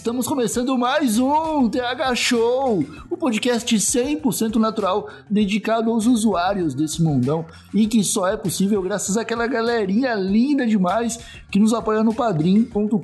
Estamos 0.00 0.26
começando 0.26 0.78
mais 0.78 1.18
um 1.18 1.68
TH 1.68 2.14
Show, 2.14 2.82
o 3.10 3.18
podcast 3.18 3.76
100% 3.76 4.56
natural 4.56 5.10
dedicado 5.28 5.90
aos 5.90 6.06
usuários 6.06 6.72
desse 6.72 7.02
mundão 7.02 7.44
e 7.74 7.86
que 7.86 8.02
só 8.02 8.26
é 8.26 8.34
possível 8.34 8.80
graças 8.80 9.18
àquela 9.18 9.46
galerinha 9.46 10.14
linda 10.14 10.66
demais 10.66 11.18
que 11.50 11.58
nos 11.58 11.74
apoia 11.74 12.02
no 12.02 12.14
padrim.com.br 12.14 12.94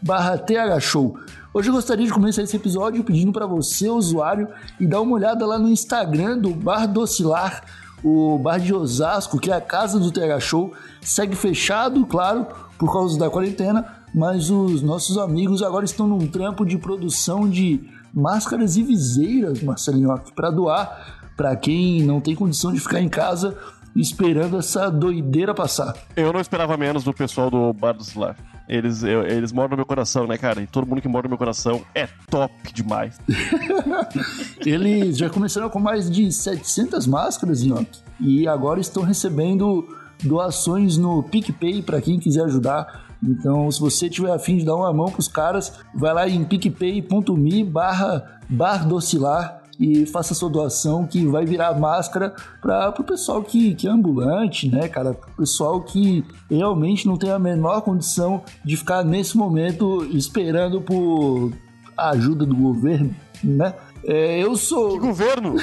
barra 0.00 0.38
TH 0.38 0.80
Show. 0.80 1.18
Hoje 1.52 1.68
eu 1.68 1.74
gostaria 1.74 2.06
de 2.06 2.12
começar 2.14 2.40
esse 2.40 2.56
episódio 2.56 3.04
pedindo 3.04 3.30
para 3.30 3.44
você, 3.44 3.90
usuário, 3.90 4.48
e 4.80 4.86
dar 4.86 5.02
uma 5.02 5.16
olhada 5.16 5.44
lá 5.44 5.58
no 5.58 5.68
Instagram 5.68 6.38
do 6.38 6.48
Bar 6.48 6.86
Docilar, 6.86 7.62
o 8.02 8.38
bar 8.38 8.58
de 8.58 8.72
Osasco, 8.72 9.38
que 9.38 9.50
é 9.50 9.54
a 9.54 9.60
casa 9.60 10.00
do 10.00 10.10
TH 10.10 10.40
Show, 10.40 10.72
segue 11.02 11.36
fechado, 11.36 12.06
claro, 12.06 12.46
por 12.78 12.90
causa 12.90 13.18
da 13.18 13.28
quarentena, 13.28 14.01
mas 14.14 14.50
os 14.50 14.82
nossos 14.82 15.16
amigos 15.18 15.62
agora 15.62 15.84
estão 15.84 16.06
num 16.06 16.26
trampo 16.26 16.64
de 16.64 16.76
produção 16.78 17.48
de 17.48 17.80
máscaras 18.12 18.76
e 18.76 18.82
viseiras, 18.82 19.62
Marcelinho, 19.62 20.14
para 20.34 20.50
doar 20.50 21.20
para 21.36 21.56
quem 21.56 22.02
não 22.02 22.20
tem 22.20 22.34
condição 22.34 22.72
de 22.72 22.78
ficar 22.80 23.00
em 23.00 23.08
casa 23.08 23.56
esperando 23.96 24.58
essa 24.58 24.90
doideira 24.90 25.54
passar. 25.54 25.94
Eu 26.16 26.32
não 26.32 26.40
esperava 26.40 26.76
menos 26.76 27.04
do 27.04 27.12
pessoal 27.12 27.50
do 27.50 27.72
Bar 27.72 27.92
do 27.92 28.04
Celular. 28.04 28.36
Eles, 28.68 29.02
eu- 29.02 29.22
eles 29.26 29.52
moram 29.52 29.70
no 29.70 29.76
meu 29.76 29.84
coração, 29.86 30.26
né, 30.26 30.38
cara? 30.38 30.62
E 30.62 30.66
todo 30.66 30.86
mundo 30.86 31.02
que 31.02 31.08
mora 31.08 31.24
no 31.24 31.30
meu 31.30 31.38
coração 31.38 31.82
é 31.94 32.06
top 32.30 32.54
demais. 32.72 33.18
Eles 34.64 35.18
já 35.18 35.28
começaram 35.28 35.68
com 35.68 35.78
mais 35.80 36.10
de 36.10 36.30
700 36.32 37.06
máscaras, 37.06 37.62
Nhoque, 37.62 38.00
e 38.20 38.46
agora 38.46 38.80
estão 38.80 39.02
recebendo 39.02 39.86
doações 40.22 40.96
no 40.96 41.22
PicPay 41.22 41.82
para 41.82 42.00
quem 42.00 42.18
quiser 42.18 42.44
ajudar. 42.44 43.11
Então, 43.22 43.70
se 43.70 43.80
você 43.80 44.08
tiver 44.10 44.32
afim 44.32 44.56
de 44.56 44.64
dar 44.64 44.74
uma 44.74 44.92
mão 44.92 45.06
pros 45.06 45.28
caras, 45.28 45.72
vai 45.94 46.12
lá 46.12 46.28
em 46.28 46.44
picpay.me 46.44 47.64
barra 47.64 48.40
bardocilar 48.48 49.62
e 49.78 50.04
faça 50.06 50.34
sua 50.34 50.50
doação 50.50 51.06
que 51.06 51.24
vai 51.26 51.44
virar 51.44 51.78
máscara 51.78 52.34
para 52.60 52.94
o 52.98 53.04
pessoal 53.04 53.42
que, 53.42 53.74
que 53.74 53.86
é 53.86 53.90
ambulante, 53.90 54.68
né, 54.68 54.88
cara? 54.88 55.14
Pro 55.14 55.30
pessoal 55.38 55.80
que 55.80 56.24
realmente 56.50 57.06
não 57.06 57.16
tem 57.16 57.30
a 57.30 57.38
menor 57.38 57.80
condição 57.82 58.42
de 58.64 58.76
ficar 58.76 59.04
nesse 59.04 59.36
momento 59.36 60.04
esperando 60.12 60.80
por 60.80 61.52
ajuda 61.96 62.44
do 62.44 62.54
governo, 62.54 63.14
né? 63.42 63.74
É, 64.04 64.38
eu 64.42 64.56
sou. 64.56 64.92
Que 64.92 65.06
governo! 65.06 65.54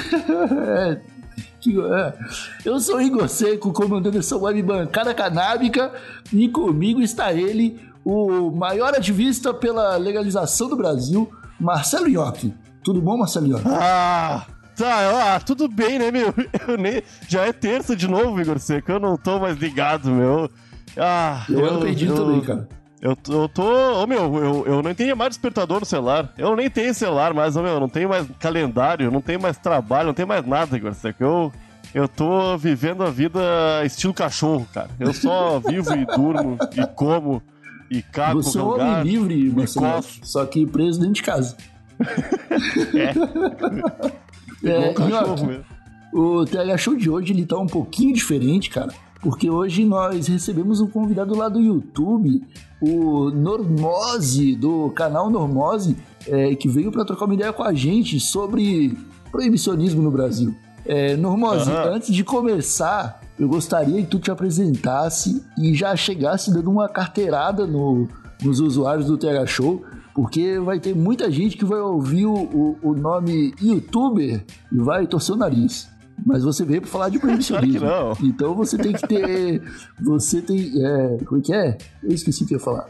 É. 0.66 1.19
Eu 2.64 2.80
sou 2.80 2.96
o 2.96 3.00
Igor 3.00 3.28
Seco, 3.28 3.72
comandante 3.72 4.16
dessa 4.16 4.36
web 4.36 4.62
bancada 4.62 5.12
canábica, 5.12 5.92
e 6.32 6.48
comigo 6.48 7.02
está 7.02 7.32
ele, 7.32 7.80
o 8.04 8.50
maior 8.50 8.94
ativista 8.94 9.52
pela 9.52 9.96
legalização 9.96 10.68
do 10.68 10.76
Brasil, 10.76 11.30
Marcelo 11.58 12.08
Iocchi. 12.08 12.54
Tudo 12.82 13.00
bom, 13.02 13.18
Marcelo 13.18 13.46
Iocchi? 13.46 13.64
Ah! 13.68 14.46
Tá, 14.76 15.34
ah, 15.34 15.40
tudo 15.40 15.68
bem, 15.68 15.98
né, 15.98 16.10
meu? 16.10 16.32
Eu 16.66 16.78
nem... 16.78 17.02
Já 17.28 17.44
é 17.44 17.52
terça 17.52 17.94
de 17.94 18.08
novo, 18.08 18.40
Igor 18.40 18.58
Seco. 18.58 18.92
Eu 18.92 18.98
não 18.98 19.14
tô 19.14 19.38
mais 19.38 19.58
ligado, 19.58 20.10
meu. 20.10 20.50
Ah, 20.96 21.44
Eu, 21.50 21.66
ando 21.66 21.80
perdido 21.80 22.14
também, 22.14 22.40
cara. 22.40 22.66
Eu, 23.02 23.16
tô- 23.16 23.44
eu 23.44 23.48
tô. 23.48 24.02
Ô, 24.02 24.06
meu, 24.06 24.36
eu, 24.36 24.66
eu 24.66 24.82
não 24.82 24.94
tenho 24.94 25.16
mais 25.16 25.30
despertador 25.30 25.80
no 25.80 25.86
celular. 25.86 26.32
Eu 26.36 26.54
nem 26.54 26.68
tenho 26.68 26.92
celular 26.94 27.32
mais, 27.32 27.56
ô, 27.56 27.62
meu. 27.62 27.72
Eu 27.72 27.80
não 27.80 27.88
tenho 27.88 28.08
mais 28.08 28.26
calendário, 28.38 29.10
não 29.10 29.22
tenho 29.22 29.40
mais 29.40 29.56
trabalho, 29.56 30.08
não 30.08 30.14
tenho 30.14 30.28
mais 30.28 30.46
nada, 30.46 30.76
Igor 30.76 30.92
Seco. 30.94 31.24
Eu, 31.24 31.52
eu 31.94 32.06
tô 32.06 32.56
vivendo 32.58 33.02
a 33.02 33.10
vida 33.10 33.40
estilo 33.86 34.12
cachorro, 34.12 34.66
cara. 34.72 34.90
Eu 35.00 35.14
só 35.14 35.58
vivo 35.66 35.94
e 35.94 36.04
durmo 36.04 36.58
e 36.76 36.86
como 36.94 37.42
e 37.90 38.02
cago 38.02 38.42
Você 38.42 38.58
é 38.58 38.62
um 38.62 38.74
homem 38.74 39.02
livre, 39.02 39.50
Marcelo 39.50 40.04
só 40.22 40.44
que 40.46 40.64
preso 40.66 41.00
dentro 41.00 41.14
de 41.14 41.22
casa. 41.22 41.56
Igual 44.62 44.82
É, 44.82 44.90
um 44.90 44.94
cachorro 44.94 45.46
mesmo. 45.46 45.64
O 46.12 46.44
TH 46.44 46.76
Show 46.76 46.96
de 46.96 47.08
hoje 47.08 47.32
ele 47.32 47.46
tá 47.46 47.56
um 47.56 47.66
pouquinho 47.66 48.12
diferente, 48.14 48.68
cara. 48.68 48.92
Porque 49.20 49.48
hoje 49.50 49.84
nós 49.84 50.26
recebemos 50.26 50.80
um 50.80 50.86
convidado 50.86 51.36
lá 51.36 51.48
do 51.48 51.60
YouTube, 51.60 52.42
o 52.80 53.30
Normose, 53.30 54.54
do 54.56 54.90
canal 54.90 55.28
Normose, 55.30 55.96
é, 56.26 56.54
que 56.54 56.68
veio 56.68 56.90
para 56.90 57.04
trocar 57.04 57.24
uma 57.26 57.34
ideia 57.34 57.52
com 57.52 57.62
a 57.62 57.72
gente 57.74 58.18
sobre 58.20 58.96
proibicionismo 59.30 60.02
no 60.02 60.10
Brasil. 60.10 60.54
É, 60.84 61.16
Normose, 61.16 61.70
Aham. 61.70 61.94
antes 61.94 62.12
de 62.14 62.24
começar, 62.24 63.20
eu 63.38 63.48
gostaria 63.48 64.02
que 64.02 64.08
tu 64.08 64.18
te 64.18 64.30
apresentasse 64.30 65.42
e 65.58 65.74
já 65.74 65.94
chegasse 65.94 66.52
dando 66.52 66.70
uma 66.70 66.88
carteirada 66.88 67.66
no- 67.66 68.08
nos 68.42 68.60
usuários 68.60 69.06
do 69.06 69.18
TH 69.18 69.46
Show, 69.46 69.82
porque 70.14 70.58
vai 70.58 70.80
ter 70.80 70.94
muita 70.94 71.30
gente 71.30 71.56
que 71.56 71.64
vai 71.64 71.78
ouvir 71.80 72.26
o, 72.26 72.34
o- 72.34 72.76
o 72.82 72.94
nome 72.94 73.54
youtuber 73.62 74.44
e 74.72 74.78
vai 74.78 75.06
torcer 75.06 75.34
o 75.34 75.38
nariz. 75.38 75.88
Mas 76.24 76.44
você 76.44 76.64
veio 76.64 76.82
para 76.82 76.90
falar 76.90 77.08
de 77.08 77.18
proibicionismo. 77.18 77.80
Claro 77.80 78.16
que 78.16 78.26
Então 78.26 78.54
você 78.54 78.76
tem 78.76 78.92
que 78.92 79.06
ter. 79.06 79.62
Você 80.00 80.42
tem. 80.42 80.72
É, 80.84 81.24
como 81.24 81.40
é 81.40 81.44
que 81.44 81.54
é? 81.54 81.78
Eu 82.02 82.10
esqueci 82.10 82.44
o 82.44 82.46
que 82.46 82.54
eu 82.54 82.58
ia 82.58 82.64
falar. 82.64 82.88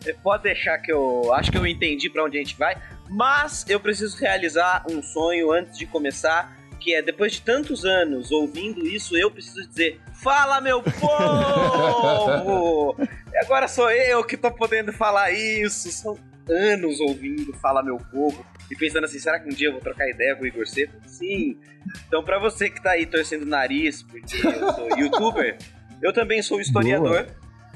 Você 0.00 0.14
pode 0.14 0.44
deixar 0.44 0.78
que 0.78 0.92
eu. 0.92 1.32
Acho 1.34 1.50
que 1.50 1.58
eu 1.58 1.66
entendi 1.66 2.08
pra 2.08 2.24
onde 2.24 2.38
a 2.38 2.40
gente 2.40 2.56
vai. 2.56 2.76
Mas 3.08 3.64
eu 3.68 3.80
preciso 3.80 4.16
realizar 4.16 4.84
um 4.88 5.02
sonho 5.02 5.50
antes 5.52 5.76
de 5.78 5.86
começar. 5.86 6.56
Que 6.80 6.94
é 6.94 7.02
depois 7.02 7.32
de 7.32 7.42
tantos 7.42 7.84
anos 7.84 8.30
ouvindo 8.30 8.86
isso, 8.86 9.16
eu 9.16 9.30
preciso 9.30 9.68
dizer: 9.68 10.00
Fala, 10.22 10.60
meu 10.60 10.82
povo! 10.82 12.96
e 13.32 13.38
agora 13.38 13.66
sou 13.66 13.90
eu 13.90 14.22
que 14.22 14.36
tô 14.36 14.50
podendo 14.52 14.92
falar 14.92 15.32
isso. 15.32 15.90
São 15.90 16.16
anos 16.48 17.00
ouvindo 17.00 17.52
Fala, 17.54 17.82
meu 17.82 17.96
povo. 17.96 18.46
E 18.70 18.76
pensando 18.76 19.04
assim: 19.04 19.18
será 19.18 19.38
que 19.38 19.48
um 19.48 19.52
dia 19.52 19.68
eu 19.68 19.72
vou 19.72 19.80
trocar 19.80 20.08
ideia 20.08 20.36
com 20.36 20.44
o 20.44 20.46
Igor 20.46 20.66
Seco? 20.66 20.94
Sim. 21.06 21.58
Então, 22.06 22.22
pra 22.22 22.38
você 22.38 22.68
que 22.68 22.82
tá 22.82 22.92
aí 22.92 23.06
torcendo 23.06 23.42
o 23.42 23.46
nariz, 23.46 24.02
porque 24.02 24.36
eu 24.36 24.72
sou 24.72 24.88
youtuber, 24.98 25.56
eu 26.02 26.12
também 26.12 26.42
sou 26.42 26.60
historiador. 26.60 27.26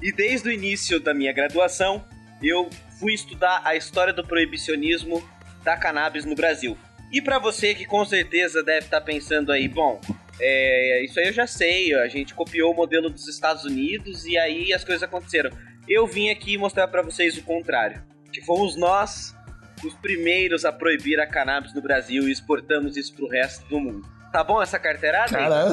E 0.03 0.13
desde 0.13 0.49
o 0.49 0.53
início 0.53 0.99
da 0.99 1.15
minha 1.15 1.33
graduação, 1.33 2.05
eu 2.43 2.69
fui 2.99 3.15
estudar 3.15 3.63
a 3.65 3.77
história 3.77 4.13
do 4.13 4.27
proibicionismo 4.27 5.23
da 5.63 5.77
cannabis 5.77 6.25
no 6.25 6.35
Brasil. 6.35 6.77
E 7.13 7.21
pra 7.21 7.39
você 7.39 7.75
que 7.75 7.85
com 7.85 8.05
certeza 8.05 8.63
deve 8.63 8.87
estar 8.87 9.01
pensando 9.01 9.53
aí, 9.53 9.69
bom, 9.69 10.01
é, 10.41 11.05
isso 11.05 11.21
aí 11.21 11.27
eu 11.27 11.33
já 11.33 11.47
sei, 11.47 11.95
a 11.95 12.09
gente 12.09 12.35
copiou 12.35 12.73
o 12.73 12.77
modelo 12.77 13.09
dos 13.09 13.29
Estados 13.29 13.65
Unidos 13.65 14.25
e 14.27 14.37
aí 14.37 14.73
as 14.73 14.83
coisas 14.83 15.03
aconteceram. 15.03 15.51
Eu 15.89 16.07
vim 16.07 16.31
aqui 16.31 16.57
mostrar 16.57 16.89
pra 16.89 17.03
vocês 17.03 17.37
o 17.37 17.43
contrário, 17.43 18.03
que 18.33 18.41
fomos 18.41 18.77
nós 18.77 19.35
os 19.85 19.95
primeiros 19.95 20.65
a 20.65 20.73
proibir 20.73 21.21
a 21.21 21.27
cannabis 21.27 21.75
no 21.75 21.83
Brasil 21.83 22.29
e 22.29 22.33
exportamos 22.33 22.97
isso 22.97 23.15
pro 23.15 23.29
resto 23.29 23.69
do 23.69 23.81
mundo. 23.81 24.07
Tá 24.33 24.43
bom 24.43 24.63
essa 24.63 24.79
carteirada? 24.79 25.29
Cara, 25.29 25.73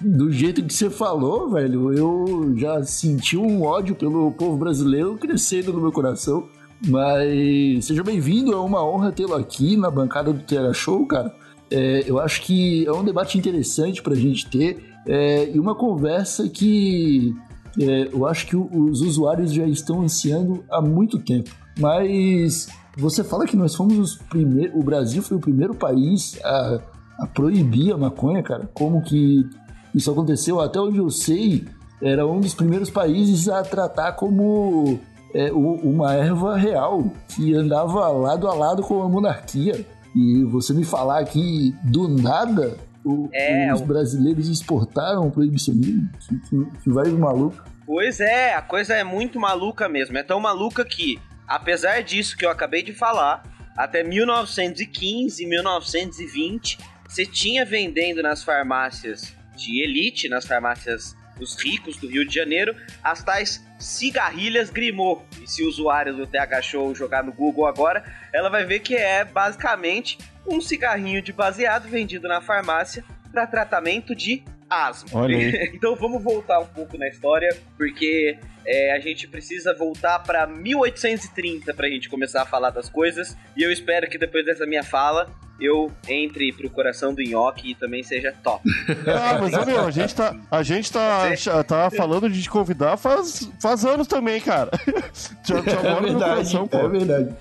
do 0.00 0.30
jeito 0.30 0.62
que 0.62 0.72
você 0.72 0.88
falou, 0.88 1.50
velho, 1.50 1.92
eu 1.92 2.54
já 2.56 2.82
senti 2.84 3.36
um 3.36 3.62
ódio 3.64 3.96
pelo 3.96 4.30
povo 4.30 4.56
brasileiro 4.56 5.16
crescendo 5.16 5.72
no 5.72 5.80
meu 5.80 5.90
coração. 5.90 6.48
Mas 6.86 7.86
seja 7.86 8.04
bem-vindo, 8.04 8.52
é 8.52 8.56
uma 8.56 8.86
honra 8.86 9.10
tê-lo 9.10 9.34
aqui 9.34 9.76
na 9.76 9.90
bancada 9.90 10.32
do 10.32 10.40
TH 10.44 10.72
Show, 10.74 11.04
cara. 11.06 11.34
É, 11.70 12.04
eu 12.06 12.20
acho 12.20 12.42
que 12.42 12.86
é 12.86 12.92
um 12.92 13.04
debate 13.04 13.36
interessante 13.36 14.00
pra 14.00 14.14
gente 14.14 14.48
ter 14.48 14.78
é, 15.04 15.50
e 15.52 15.58
uma 15.58 15.74
conversa 15.74 16.48
que 16.48 17.34
é, 17.80 18.08
eu 18.12 18.26
acho 18.26 18.46
que 18.46 18.56
os 18.56 19.00
usuários 19.00 19.52
já 19.52 19.66
estão 19.66 20.02
ansiando 20.02 20.64
há 20.70 20.80
muito 20.80 21.18
tempo. 21.18 21.50
Mas 21.78 22.68
você 22.98 23.22
fala 23.24 23.46
que 23.46 23.56
nós 23.56 23.74
fomos 23.74 23.98
os 23.98 24.16
primeiros. 24.16 24.74
O 24.78 24.82
Brasil 24.82 25.22
foi 25.22 25.36
o 25.36 25.40
primeiro 25.40 25.74
país 25.74 26.38
a, 26.44 26.80
a 27.20 27.26
proibir 27.26 27.92
a 27.92 27.96
maconha, 27.96 28.42
cara. 28.42 28.68
Como 28.74 29.02
que 29.02 29.48
isso 29.94 30.10
aconteceu? 30.10 30.60
Até 30.60 30.80
onde 30.80 30.98
eu 30.98 31.10
sei, 31.10 31.64
era 32.02 32.26
um 32.26 32.40
dos 32.40 32.54
primeiros 32.54 32.90
países 32.90 33.48
a 33.48 33.62
tratar 33.62 34.12
como 34.12 34.98
é, 35.34 35.50
uma 35.52 36.14
erva 36.14 36.56
real 36.56 37.10
que 37.28 37.54
andava 37.54 38.08
lado 38.08 38.46
a 38.48 38.54
lado 38.54 38.82
com 38.82 39.02
a 39.02 39.08
monarquia. 39.08 39.84
E 40.16 40.42
você 40.44 40.72
me 40.72 40.84
falar 40.84 41.24
que 41.24 41.74
do 41.84 42.08
nada 42.08 42.76
o- 43.04 43.28
É, 43.32 43.72
os 43.72 43.80
brasileiros 43.82 44.48
exportaram 44.48 45.26
o 45.26 45.30
proibicionismo, 45.30 46.08
que, 46.20 46.38
que, 46.40 46.64
que 46.82 46.90
vai 46.90 47.08
maluco. 47.10 47.62
Pois 47.86 48.20
é, 48.20 48.54
a 48.54 48.60
coisa 48.60 48.92
é 48.94 49.04
muito 49.04 49.38
maluca 49.40 49.88
mesmo. 49.88 50.18
É 50.18 50.22
tão 50.22 50.38
maluca 50.40 50.84
que, 50.84 51.18
apesar 51.48 52.02
disso 52.02 52.36
que 52.36 52.44
eu 52.44 52.50
acabei 52.50 52.82
de 52.82 52.92
falar, 52.92 53.42
até 53.76 54.02
1915, 54.02 55.46
1920, 55.46 56.78
você 57.08 57.24
tinha 57.24 57.64
vendendo 57.64 58.22
nas 58.22 58.42
farmácias 58.42 59.34
de 59.56 59.82
elite, 59.82 60.28
nas 60.28 60.46
farmácias 60.46 61.16
dos 61.38 61.56
ricos 61.56 61.96
do 61.96 62.08
Rio 62.08 62.26
de 62.26 62.34
Janeiro, 62.34 62.74
as 63.02 63.22
tais 63.22 63.64
cigarrilhas 63.78 64.70
Grimaud. 64.70 65.22
E 65.40 65.46
se 65.46 65.62
o 65.62 65.68
usuário 65.68 66.14
do 66.14 66.26
TH 66.26 66.62
Show 66.62 66.94
jogar 66.94 67.22
no 67.22 67.32
Google 67.32 67.66
agora, 67.66 68.04
ela 68.32 68.48
vai 68.48 68.64
ver 68.64 68.80
que 68.80 68.96
é 68.96 69.24
basicamente 69.24 70.18
um 70.46 70.60
cigarrinho 70.60 71.22
de 71.22 71.32
baseado 71.32 71.88
vendido 71.88 72.26
na 72.26 72.40
farmácia 72.40 73.04
para 73.30 73.46
tratamento 73.46 74.14
de 74.14 74.42
asma. 74.68 75.08
Então 75.74 75.94
vamos 75.96 76.22
voltar 76.22 76.58
um 76.60 76.66
pouco 76.66 76.96
na 76.98 77.08
história, 77.08 77.56
porque 77.76 78.38
é, 78.66 78.92
a 78.92 79.00
gente 79.00 79.26
precisa 79.28 79.74
voltar 79.74 80.18
para 80.20 80.46
1830 80.46 81.72
pra 81.74 81.88
gente 81.88 82.08
começar 82.08 82.42
a 82.42 82.46
falar 82.46 82.70
das 82.70 82.88
coisas. 82.88 83.36
E 83.56 83.62
eu 83.62 83.72
espero 83.72 84.08
que 84.08 84.18
depois 84.18 84.44
dessa 84.44 84.66
minha 84.66 84.82
fala 84.82 85.28
eu 85.60 85.90
entre 86.08 86.52
pro 86.52 86.70
coração 86.70 87.12
do 87.12 87.20
nhoque 87.22 87.70
e 87.70 87.74
também 87.74 88.02
seja 88.02 88.32
top. 88.44 88.62
Ah, 89.06 89.38
mas 89.40 89.66
meu, 89.66 89.86
a 89.86 89.90
gente 89.90 90.14
tá, 90.14 90.34
a 90.50 90.62
gente 90.62 90.92
tá, 90.92 91.64
tá 91.64 91.90
falando 91.90 92.28
de 92.30 92.42
te 92.42 92.50
convidar 92.50 92.96
faz, 92.96 93.50
faz 93.60 93.84
anos 93.84 94.06
também, 94.06 94.40
cara. 94.40 94.70
Já, 95.44 95.60
já 95.62 95.80
É 95.80 96.00
verdade, 96.00 96.56
coração, 96.56 96.68
é 96.72 96.88
verdade. 96.88 97.36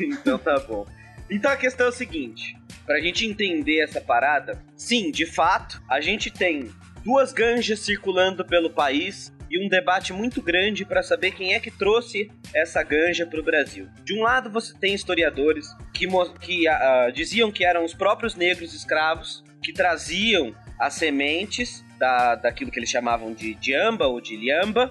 então 0.00 0.38
tá 0.38 0.58
bom. 0.60 0.86
Então 1.30 1.50
a 1.50 1.56
questão 1.56 1.86
é 1.86 1.90
o 1.90 1.92
seguinte: 1.92 2.56
pra 2.84 3.00
gente 3.00 3.26
entender 3.26 3.80
essa 3.80 4.00
parada, 4.00 4.62
sim, 4.76 5.10
de 5.10 5.24
fato, 5.24 5.82
a 5.88 6.00
gente 6.00 6.30
tem 6.30 6.70
duas 7.04 7.32
ganjas 7.32 7.80
circulando 7.80 8.44
pelo 8.44 8.70
país 8.70 9.32
e 9.50 9.64
um 9.64 9.68
debate 9.68 10.12
muito 10.12 10.40
grande 10.40 10.84
pra 10.84 11.02
saber 11.02 11.32
quem 11.32 11.54
é 11.54 11.60
que 11.60 11.70
trouxe 11.70 12.30
essa 12.54 12.82
ganja 12.82 13.26
pro 13.26 13.42
Brasil. 13.42 13.88
De 14.04 14.14
um 14.14 14.22
lado 14.22 14.48
você 14.48 14.72
tem 14.78 14.94
historiadores 14.94 15.66
que, 15.92 16.06
que 16.40 16.68
ah, 16.68 17.10
diziam 17.12 17.50
que 17.50 17.64
eram 17.64 17.84
os 17.84 17.92
próprios 17.92 18.36
negros 18.36 18.72
escravos 18.74 19.42
que 19.62 19.72
traziam 19.72 20.54
as 20.78 20.94
sementes 20.94 21.84
da, 21.98 22.36
daquilo 22.36 22.70
que 22.70 22.78
eles 22.78 22.88
chamavam 22.88 23.34
de 23.34 23.54
diamba 23.54 24.06
ou 24.06 24.20
de 24.20 24.36
liamba, 24.36 24.90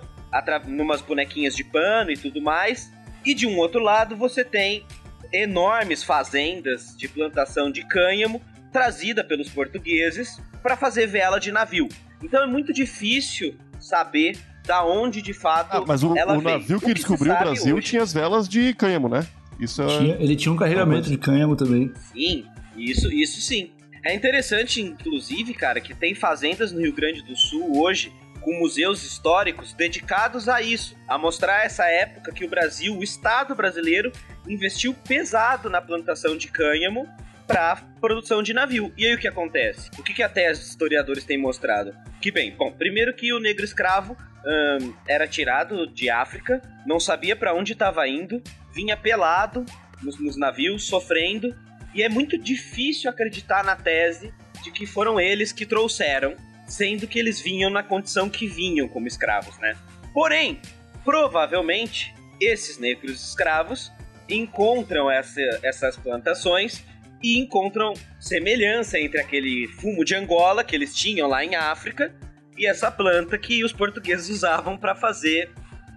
numas 0.67 1.01
bonequinhas 1.01 1.55
de 1.55 1.63
pano 1.63 2.11
e 2.11 2.17
tudo 2.17 2.41
mais. 2.41 2.91
E 3.25 3.33
de 3.33 3.47
um 3.47 3.57
outro 3.57 3.81
lado 3.81 4.15
você 4.15 4.43
tem 4.43 4.85
enormes 5.31 6.03
fazendas 6.03 6.95
de 6.97 7.07
plantação 7.07 7.71
de 7.71 7.83
cânhamo 7.87 8.41
trazida 8.71 9.23
pelos 9.23 9.49
portugueses 9.49 10.39
para 10.61 10.75
fazer 10.77 11.07
vela 11.07 11.39
de 11.39 11.51
navio. 11.51 11.87
Então 12.23 12.43
é 12.43 12.47
muito 12.47 12.73
difícil 12.73 13.55
saber 13.79 14.37
da 14.65 14.85
onde 14.85 15.21
de 15.21 15.33
fato 15.33 15.77
Ah, 15.77 15.83
mas 15.87 16.03
o, 16.03 16.15
ela 16.17 16.37
o 16.37 16.41
veio. 16.41 16.57
navio 16.59 16.77
O 16.77 16.81
que 16.81 16.93
descobriu 16.93 17.33
o 17.33 17.39
Brasil 17.39 17.75
hoje- 17.77 17.87
tinha 17.87 18.03
as 18.03 18.13
velas 18.13 18.47
de 18.47 18.73
cânhamo, 18.73 19.09
né? 19.09 19.25
Isso 19.59 19.81
é... 19.81 19.87
Tinha- 19.87 20.15
ele 20.19 20.35
tinha 20.35 20.51
um 20.53 20.57
carregamento 20.57 21.09
de 21.09 21.17
cânhamo 21.17 21.55
também. 21.55 21.91
Sim, 22.13 22.45
isso, 22.77 23.11
isso 23.11 23.41
sim. 23.41 23.71
É 24.05 24.13
interessante, 24.15 24.81
inclusive, 24.81 25.53
cara, 25.53 25.81
que 25.81 25.93
tem 25.93 26.13
fazendas 26.15 26.71
no 26.71 26.79
Rio 26.79 26.93
Grande 26.93 27.21
do 27.23 27.35
Sul 27.35 27.81
hoje 27.81 28.11
com 28.41 28.53
museus 28.53 29.03
históricos 29.03 29.73
dedicados 29.73 30.47
a 30.47 30.61
isso, 30.61 30.95
a 31.07 31.17
mostrar 31.17 31.65
essa 31.65 31.85
época 31.85 32.31
que 32.31 32.45
o 32.45 32.49
Brasil, 32.49 32.97
o 32.97 33.03
Estado 33.03 33.55
brasileiro, 33.55 34.11
investiu 34.47 34.93
pesado 34.93 35.69
na 35.69 35.81
plantação 35.81 36.37
de 36.37 36.47
cânhamo 36.47 37.07
para 37.47 37.77
produção 37.99 38.43
de 38.43 38.53
navio. 38.53 38.93
E 38.95 39.07
aí 39.07 39.15
o 39.15 39.17
que 39.17 39.27
acontece? 39.27 39.89
O 39.97 40.03
que, 40.03 40.13
que 40.13 40.23
até 40.23 40.51
os 40.51 40.67
historiadores 40.67 41.23
têm 41.23 41.37
mostrado? 41.37 41.95
Que 42.21 42.31
bem, 42.31 42.55
bom, 42.55 42.71
primeiro 42.71 43.13
que 43.13 43.33
o 43.33 43.39
negro 43.39 43.65
escravo 43.65 44.15
ahn, 44.45 44.93
era 45.07 45.27
tirado 45.27 45.87
de 45.87 46.09
África, 46.09 46.61
não 46.85 46.99
sabia 46.99 47.35
para 47.35 47.53
onde 47.53 47.73
estava 47.73 48.07
indo, 48.07 48.41
vinha 48.71 48.95
pelado 48.95 49.65
nos, 50.01 50.19
nos 50.19 50.37
navios, 50.37 50.87
sofrendo, 50.87 51.55
e 51.93 52.03
é 52.03 52.09
muito 52.09 52.37
difícil 52.37 53.09
acreditar 53.09 53.63
na 53.63 53.75
tese 53.75 54.31
de 54.63 54.71
que 54.71 54.85
foram 54.85 55.19
eles 55.19 55.51
que 55.51 55.65
trouxeram, 55.65 56.35
sendo 56.69 57.05
que 57.07 57.19
eles 57.19 57.41
vinham 57.41 57.69
na 57.69 57.83
condição 57.83 58.29
que 58.29 58.47
vinham 58.47 58.87
como 58.87 59.07
escravos, 59.07 59.57
né? 59.59 59.75
Porém, 60.13 60.59
provavelmente, 61.03 62.13
esses 62.39 62.77
negros 62.77 63.21
escravos 63.29 63.91
encontram 64.29 65.09
essa- 65.11 65.41
essas 65.63 65.97
plantações 65.97 66.83
e 67.21 67.37
encontram 67.39 67.93
semelhança 68.19 68.97
entre 68.99 69.19
aquele 69.19 69.67
fumo 69.67 70.05
de 70.05 70.15
Angola 70.15 70.63
que 70.63 70.75
eles 70.75 70.95
tinham 70.95 71.27
lá 71.27 71.43
em 71.43 71.55
África 71.55 72.13
e 72.57 72.65
essa 72.65 72.89
planta 72.89 73.37
que 73.37 73.63
os 73.63 73.73
portugueses 73.73 74.29
usavam 74.29 74.77
para 74.77 74.95
fazer 74.95 75.49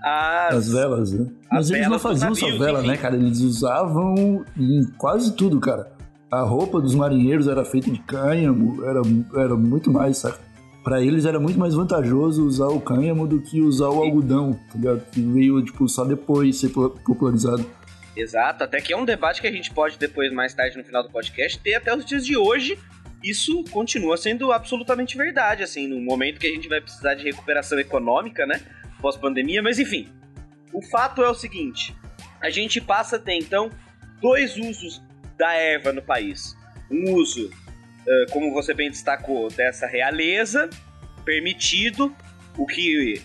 as, 0.02 0.54
As 0.56 0.72
velas, 0.72 1.12
né? 1.12 1.26
As 1.48 1.68
Mas 1.68 1.70
eles 1.70 1.88
não 1.88 1.98
faziam 1.98 2.34
só 2.34 2.46
vela, 2.58 2.80
enfim. 2.80 2.88
né, 2.88 2.96
cara? 2.96 3.14
Eles 3.14 3.38
usavam 3.40 4.44
em 4.58 4.82
quase 4.98 5.36
tudo, 5.36 5.60
cara. 5.60 5.92
A 6.28 6.40
roupa 6.40 6.80
dos 6.80 6.94
marinheiros 6.94 7.46
era 7.46 7.64
feita 7.64 7.88
de 7.90 8.00
cânhamo, 8.00 8.84
era, 8.84 9.00
era 9.44 9.54
muito 9.54 9.92
mais, 9.92 10.16
saca? 10.18 10.40
Pra 10.82 11.00
eles 11.00 11.24
era 11.24 11.38
muito 11.38 11.58
mais 11.58 11.74
vantajoso 11.74 12.44
usar 12.44 12.66
o 12.66 12.80
cânhamo 12.80 13.26
do 13.26 13.40
que 13.40 13.60
usar 13.60 13.88
o 13.88 14.02
algodão, 14.02 14.52
tá 14.52 14.74
ligado? 14.76 15.10
Que 15.10 15.20
veio, 15.22 15.62
tipo, 15.64 15.88
só 15.88 16.04
depois 16.04 16.58
ser 16.58 16.70
po- 16.70 16.90
popularizado. 16.90 17.64
Exato, 18.16 18.64
até 18.64 18.80
que 18.80 18.92
é 18.92 18.96
um 18.96 19.04
debate 19.04 19.40
que 19.40 19.46
a 19.46 19.52
gente 19.52 19.72
pode 19.72 19.96
depois, 19.98 20.32
mais 20.32 20.52
tarde 20.52 20.76
no 20.76 20.84
final 20.84 21.02
do 21.02 21.10
podcast, 21.10 21.58
ter 21.60 21.74
até 21.74 21.96
os 21.96 22.04
dias 22.04 22.26
de 22.26 22.36
hoje. 22.36 22.78
Isso 23.22 23.62
continua 23.70 24.16
sendo 24.16 24.50
absolutamente 24.50 25.16
verdade, 25.16 25.62
assim, 25.62 25.86
no 25.86 26.00
momento 26.00 26.40
que 26.40 26.46
a 26.48 26.50
gente 26.50 26.68
vai 26.68 26.80
precisar 26.80 27.14
de 27.14 27.22
recuperação 27.22 27.78
econômica, 27.78 28.44
né? 28.44 28.60
Pós-pandemia, 29.00 29.62
mas 29.62 29.78
enfim. 29.78 30.08
O 30.72 30.82
fato 30.82 31.22
é 31.22 31.28
o 31.28 31.34
seguinte: 31.34 31.94
a 32.40 32.50
gente 32.50 32.80
passa 32.80 33.16
a 33.16 33.18
ter 33.20 33.34
então 33.38 33.70
dois 34.20 34.56
usos 34.56 35.00
da 35.38 35.52
erva 35.54 35.92
no 35.92 36.02
país. 36.02 36.56
Um 36.90 37.14
uso, 37.14 37.50
como 38.30 38.52
você 38.52 38.74
bem 38.74 38.90
destacou, 38.90 39.48
dessa 39.50 39.86
realeza, 39.86 40.68
permitido, 41.24 42.14
o 42.56 42.66
que 42.66 43.22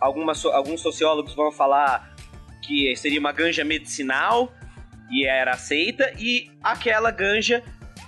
algumas, 0.00 0.44
alguns 0.44 0.80
sociólogos 0.80 1.34
vão 1.34 1.52
falar 1.52 2.14
que 2.62 2.94
seria 2.96 3.18
uma 3.18 3.32
ganja 3.32 3.64
medicinal 3.64 4.52
e 5.10 5.26
era 5.26 5.52
aceita, 5.52 6.12
e 6.18 6.50
aquela 6.62 7.10
ganja 7.10 7.62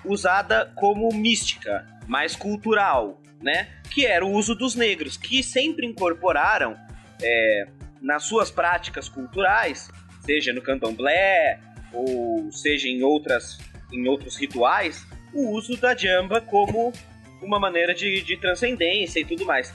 usada 0.04 0.72
como 0.76 1.12
mística, 1.12 1.86
mais 2.06 2.36
cultural, 2.36 3.20
né? 3.40 3.68
Que 3.90 4.06
era 4.06 4.24
o 4.24 4.30
uso 4.30 4.54
dos 4.54 4.74
negros, 4.74 5.16
que 5.16 5.42
sempre 5.42 5.86
incorporaram 5.86 6.76
é, 7.20 7.66
nas 8.00 8.24
suas 8.24 8.50
práticas 8.50 9.08
culturais, 9.08 9.90
seja 10.24 10.52
no 10.52 10.62
candomblé 10.62 11.58
ou 11.92 12.50
seja 12.52 12.88
em 12.88 13.02
outras 13.02 13.58
em 13.92 14.08
outros 14.08 14.36
rituais, 14.36 15.06
o 15.34 15.50
uso 15.50 15.76
da 15.76 15.94
jamba 15.96 16.40
como 16.40 16.92
uma 17.40 17.58
maneira 17.58 17.94
de, 17.94 18.22
de 18.22 18.36
transcendência 18.36 19.20
e 19.20 19.24
tudo 19.24 19.44
mais. 19.44 19.72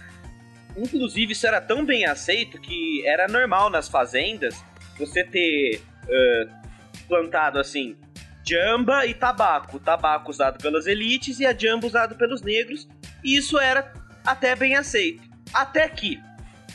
Inclusive, 0.76 1.34
isso 1.34 1.48
era 1.48 1.60
tão 1.60 1.86
bem 1.86 2.06
aceito 2.06 2.60
que 2.60 3.06
era 3.06 3.28
normal 3.28 3.70
nas 3.70 3.90
fazendas 3.90 4.56
você 4.98 5.24
ter 5.24 5.82
ãh, 6.10 6.50
plantado 7.08 7.60
assim 7.60 7.96
jamba 8.48 9.06
e 9.06 9.14
tabaco. 9.14 9.80
Tabaco 9.80 10.32
usado 10.32 10.58
pelas 10.58 10.88
elites 10.88 11.40
e 11.40 11.46
a 11.46 11.54
jamba 11.54 11.86
usado 11.86 12.16
pelos 12.16 12.42
negros. 12.42 12.88
E 13.24 13.36
isso 13.36 13.60
era 13.60 13.94
até 14.26 14.56
bem 14.56 14.76
aceito. 14.76 15.22
Até 15.54 15.88
que, 15.90 16.20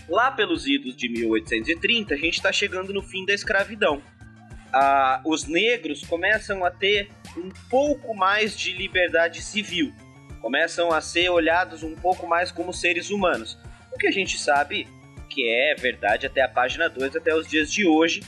lá 0.08 0.30
pelos 0.30 0.66
idos 0.66 0.94
de 0.94 1.08
1830, 1.08 2.14
a 2.14 2.16
gente 2.16 2.34
está 2.34 2.52
chegando 2.52 2.92
no 2.92 3.02
fim 3.02 3.24
da 3.24 3.32
escravidão. 3.32 4.02
Ah, 4.72 5.20
os 5.24 5.46
negros 5.46 6.02
começam 6.04 6.64
a 6.64 6.70
ter 6.70 7.08
um 7.36 7.50
pouco 7.70 8.14
mais 8.14 8.56
de 8.56 8.72
liberdade 8.72 9.40
civil. 9.42 9.92
Começam 10.40 10.92
a 10.92 11.00
ser 11.00 11.28
olhados 11.28 11.82
um 11.82 11.94
pouco 11.94 12.26
mais 12.26 12.50
como 12.50 12.72
seres 12.72 13.10
humanos. 13.10 13.58
O 13.92 13.98
que 13.98 14.06
a 14.06 14.10
gente 14.10 14.38
sabe 14.38 14.88
que 15.28 15.48
é 15.48 15.74
verdade 15.74 16.26
até 16.26 16.42
a 16.42 16.48
página 16.48 16.88
2, 16.88 17.16
até 17.16 17.34
os 17.34 17.46
dias 17.46 17.72
de 17.72 17.86
hoje, 17.86 18.22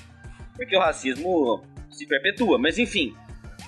porque 0.54 0.76
o 0.76 0.80
racismo 0.80 1.62
se 1.90 2.06
perpetua. 2.06 2.58
Mas 2.58 2.78
enfim, 2.78 3.14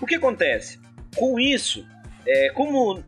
o 0.01 0.07
que 0.07 0.15
acontece? 0.15 0.81
Com 1.15 1.39
isso, 1.39 1.87
é, 2.27 2.51
como 2.51 3.03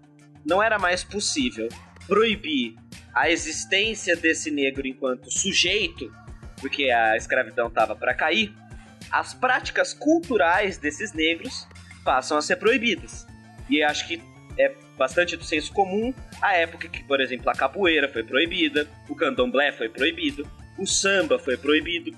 não 0.45 0.63
era 0.63 0.79
mais 0.79 1.05
possível 1.05 1.69
proibir 2.07 2.77
a 3.15 3.31
existência 3.31 4.17
desse 4.17 4.51
negro 4.51 4.87
enquanto 4.87 5.31
sujeito, 5.31 6.13
porque 6.61 6.91
a 6.91 7.17
escravidão 7.17 7.69
estava 7.69 7.95
para 7.95 8.15
cair, 8.15 8.55
as 9.11 9.35
práticas 9.35 9.95
culturais 9.95 10.79
desses 10.79 11.13
negros 11.13 11.67
passam 12.05 12.37
a 12.37 12.43
ser 12.43 12.57
proibidas. 12.57 13.27
E 13.69 13.83
acho 13.83 14.07
que 14.07 14.23
é 14.59 14.75
bastante 14.97 15.37
do 15.37 15.45
senso 15.45 15.73
comum 15.73 16.13
a 16.43 16.55
época 16.55 16.89
que, 16.89 17.05
por 17.05 17.21
exemplo, 17.21 17.49
a 17.49 17.55
capoeira 17.55 18.09
foi 18.09 18.25
proibida, 18.25 18.89
o 19.09 19.15
candomblé 19.15 19.73
foi 19.73 19.89
proibido, 19.89 20.49
o 20.77 20.87
samba 20.87 21.39
foi 21.39 21.57
proibido, 21.57 22.17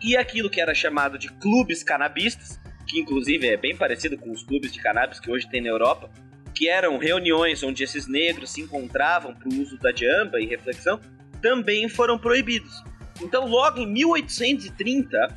e 0.00 0.16
aquilo 0.16 0.50
que 0.50 0.60
era 0.60 0.74
chamado 0.74 1.18
de 1.18 1.28
clubes 1.32 1.82
canabistas, 1.82 2.58
que 2.86 2.98
inclusive 2.98 3.46
é 3.46 3.56
bem 3.56 3.76
parecido 3.76 4.18
com 4.18 4.30
os 4.30 4.42
clubes 4.42 4.72
de 4.72 4.80
cannabis 4.80 5.20
que 5.20 5.30
hoje 5.30 5.48
tem 5.48 5.60
na 5.60 5.68
Europa, 5.68 6.10
que 6.54 6.68
eram 6.68 6.98
reuniões 6.98 7.62
onde 7.62 7.82
esses 7.82 8.06
negros 8.06 8.50
se 8.50 8.60
encontravam 8.60 9.34
para 9.34 9.48
o 9.48 9.60
uso 9.60 9.78
da 9.78 9.92
jamba 9.94 10.40
e 10.40 10.46
reflexão, 10.46 11.00
também 11.40 11.88
foram 11.88 12.18
proibidos. 12.18 12.82
Então, 13.20 13.46
logo 13.46 13.78
em 13.78 13.86
1830, 13.86 15.34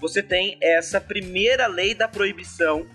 você 0.00 0.22
tem 0.22 0.58
essa 0.60 1.00
primeira 1.00 1.66
lei 1.66 1.94
da 1.94 2.06
proibição 2.06 2.86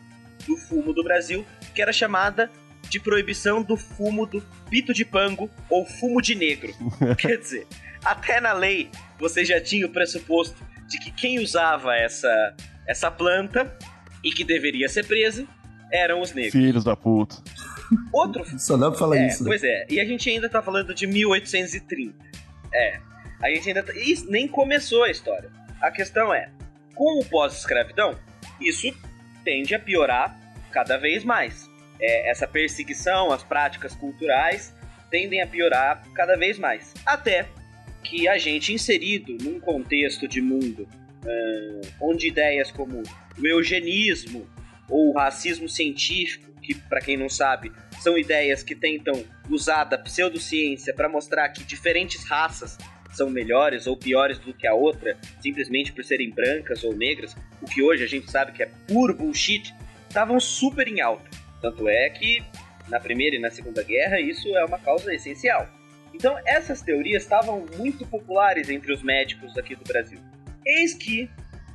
do 0.48 0.56
fumo 0.58 0.94
do 0.94 1.04
Brasil, 1.04 1.46
que 1.76 1.82
era 1.82 1.92
chamada 1.94 2.50
de 2.90 3.00
proibição 3.00 3.62
do 3.62 3.76
fumo 3.76 4.26
do 4.26 4.42
pito 4.70 4.94
de 4.94 5.04
pango 5.04 5.50
ou 5.70 5.86
fumo 5.86 6.22
de 6.22 6.34
negro. 6.36 6.74
Quer 7.20 7.38
dizer, 7.38 7.68
até 8.04 8.40
na 8.40 8.54
lei 8.54 8.90
você 9.20 9.44
já 9.44 9.60
tinha 9.60 9.86
o 9.86 9.90
pressuposto 9.90 10.56
de 10.88 10.98
que 11.00 11.12
quem 11.12 11.40
usava 11.40 11.96
essa, 11.96 12.56
essa 12.88 13.12
planta 13.12 13.78
e 14.24 14.32
que 14.32 14.44
deveria 14.44 14.88
ser 14.88 15.06
preso 15.06 15.48
eram 15.92 16.22
os 16.22 16.34
negros. 16.34 16.54
Filhos 16.54 16.84
da 16.84 16.96
puta. 16.96 17.36
Outro. 18.14 18.46
Só 18.60 18.78
dá 18.78 18.90
pra 18.90 19.00
falar 19.00 19.18
É, 19.18 19.28
isso. 19.28 19.44
né? 19.44 19.50
pois 19.50 19.64
é, 19.64 19.86
e 19.90 20.00
a 20.00 20.06
gente 20.06 20.30
ainda 20.30 20.50
tá 20.50 20.62
falando 20.62 20.94
de 20.94 21.06
1830. 21.08 22.16
É. 22.74 23.00
A 23.42 23.50
gente 23.50 23.68
ainda. 23.68 23.84
Tá... 23.84 23.94
Isso 23.96 24.30
nem 24.30 24.48
começou 24.48 25.04
a 25.04 25.12
história. 25.12 25.50
A 25.82 25.92
questão 25.92 26.34
é: 26.34 26.50
com 26.96 27.20
o 27.20 27.26
pós-escravidão, 27.26 28.18
isso 28.60 28.88
tende 29.48 29.74
a 29.74 29.80
piorar 29.80 30.38
cada 30.72 30.98
vez 30.98 31.24
mais. 31.24 31.70
É, 32.02 32.30
essa 32.30 32.46
perseguição 32.46 33.32
às 33.32 33.46
práticas 33.46 33.96
culturais 33.96 34.76
tendem 35.10 35.42
a 35.42 35.48
piorar 35.48 36.04
cada 36.14 36.36
vez 36.36 36.60
mais. 36.60 36.94
Até 37.06 37.48
que 38.04 38.28
a 38.28 38.38
gente, 38.38 38.74
inserido 38.74 39.38
num 39.42 39.58
contexto 39.58 40.28
de 40.28 40.42
mundo 40.42 40.86
ah, 41.26 41.88
onde 42.02 42.28
ideias 42.28 42.72
como 42.72 43.02
o 43.40 43.48
eugenismo 43.48 44.46
ou 44.90 45.12
o 45.12 45.14
racismo 45.14 45.70
científico, 45.70 46.52
que 46.62 46.76
para 46.76 47.00
quem 47.00 47.16
não 47.16 47.30
sabe, 47.30 47.72
são 48.02 48.18
ideias 48.18 48.64
que 48.64 48.76
tentam 48.76 49.24
usar 49.50 49.86
da 49.86 49.98
pseudociência 49.98 50.94
para 50.94 51.08
mostrar 51.08 51.48
que 51.50 51.64
diferentes 51.64 52.26
raças 52.26 52.78
são 53.18 53.30
melhores 53.30 53.88
ou 53.88 53.98
piores 53.98 54.38
do 54.38 54.54
que 54.54 54.68
a 54.68 54.74
outra, 54.74 55.18
simplesmente 55.42 55.92
por 55.92 56.04
serem 56.04 56.30
brancas 56.30 56.84
ou 56.84 56.96
negras, 56.96 57.36
o 57.62 57.66
que 57.66 57.82
hoje 57.82 58.04
a 58.04 58.08
gente 58.08 58.30
sabe 58.30 58.52
que 58.52 58.62
é 58.62 58.70
puro 58.88 59.16
bullshit, 59.16 59.74
estavam 60.08 60.40
super 60.40 60.88
em 60.88 61.02
alta. 61.02 61.30
Tanto 61.62 61.90
é 61.90 62.10
que 62.12 62.44
na 62.88 63.00
Primeira 63.00 63.36
e 63.36 63.40
na 63.40 63.50
Segunda 63.50 63.84
Guerra 63.84 64.20
isso 64.20 64.48
é 64.56 64.64
uma 64.64 64.78
causa 64.78 65.14
essencial. 65.14 65.68
Então 66.14 66.38
essas 66.46 66.82
teorias 66.82 67.24
estavam 67.24 67.66
muito 67.78 68.06
populares 68.06 68.70
entre 68.70 68.94
os 68.94 69.02
médicos 69.02 69.58
aqui 69.58 69.76
do 69.76 69.84
Brasil. 69.84 70.20
Eis 70.66 70.94
que 70.94 71.30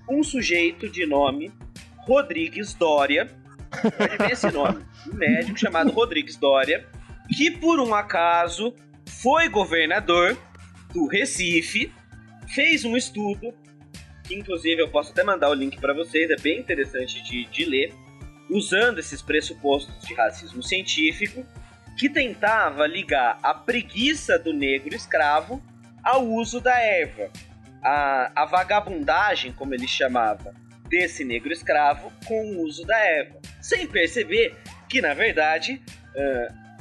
um 0.09 0.23
sujeito 0.23 0.89
de 0.89 1.05
nome 1.07 1.53
Rodrigues 1.99 2.75
Dória, 2.75 3.31
pode 3.71 4.19
ver 4.19 4.33
esse 4.33 4.51
nome, 4.51 4.85
um 5.13 5.17
médico 5.17 5.59
chamado 5.59 5.91
Rodrigues 5.91 6.37
Dória, 6.37 6.87
que 7.37 7.51
por 7.51 7.79
um 7.81 7.95
acaso 7.95 8.75
foi 9.07 9.49
governador 9.49 10.37
do 10.93 11.07
Recife, 11.07 11.93
fez 12.49 12.85
um 12.85 12.97
estudo, 12.97 13.55
que 14.25 14.35
inclusive 14.35 14.81
eu 14.81 14.89
posso 14.89 15.13
até 15.13 15.23
mandar 15.23 15.51
o 15.51 15.55
link 15.55 15.81
para 15.81 15.95
vocês, 15.95 16.31
é 16.31 16.37
bem 16.37 16.61
interessante 16.61 17.23
de, 17.23 17.45
de 17.47 17.65
ler, 17.65 17.95
usando 18.51 18.99
esses 18.99 19.23
pressupostos 19.23 20.07
de 20.07 20.15
racismo 20.15 20.63
científico, 20.63 21.45
que 21.97 22.09
tentava 22.09 22.87
ligar 22.87 23.39
a 23.43 23.55
preguiça 23.55 24.39
do 24.39 24.53
negro 24.53 24.95
escravo 24.95 25.63
ao 26.03 26.27
uso 26.27 26.61
da 26.61 26.79
erva. 26.79 27.31
A, 27.83 28.43
a 28.43 28.45
vagabundagem, 28.45 29.53
como 29.53 29.75
ele 29.75 29.89
chamava, 29.89 30.55
desse 30.89 31.25
negro 31.25 31.53
escravo 31.53 32.13
com 32.27 32.57
o 32.57 32.63
uso 32.63 32.85
da 32.85 32.99
erva. 32.99 33.41
Sem 33.61 33.87
perceber 33.87 34.57
que, 34.89 35.01
na 35.01 35.15
verdade, 35.15 35.83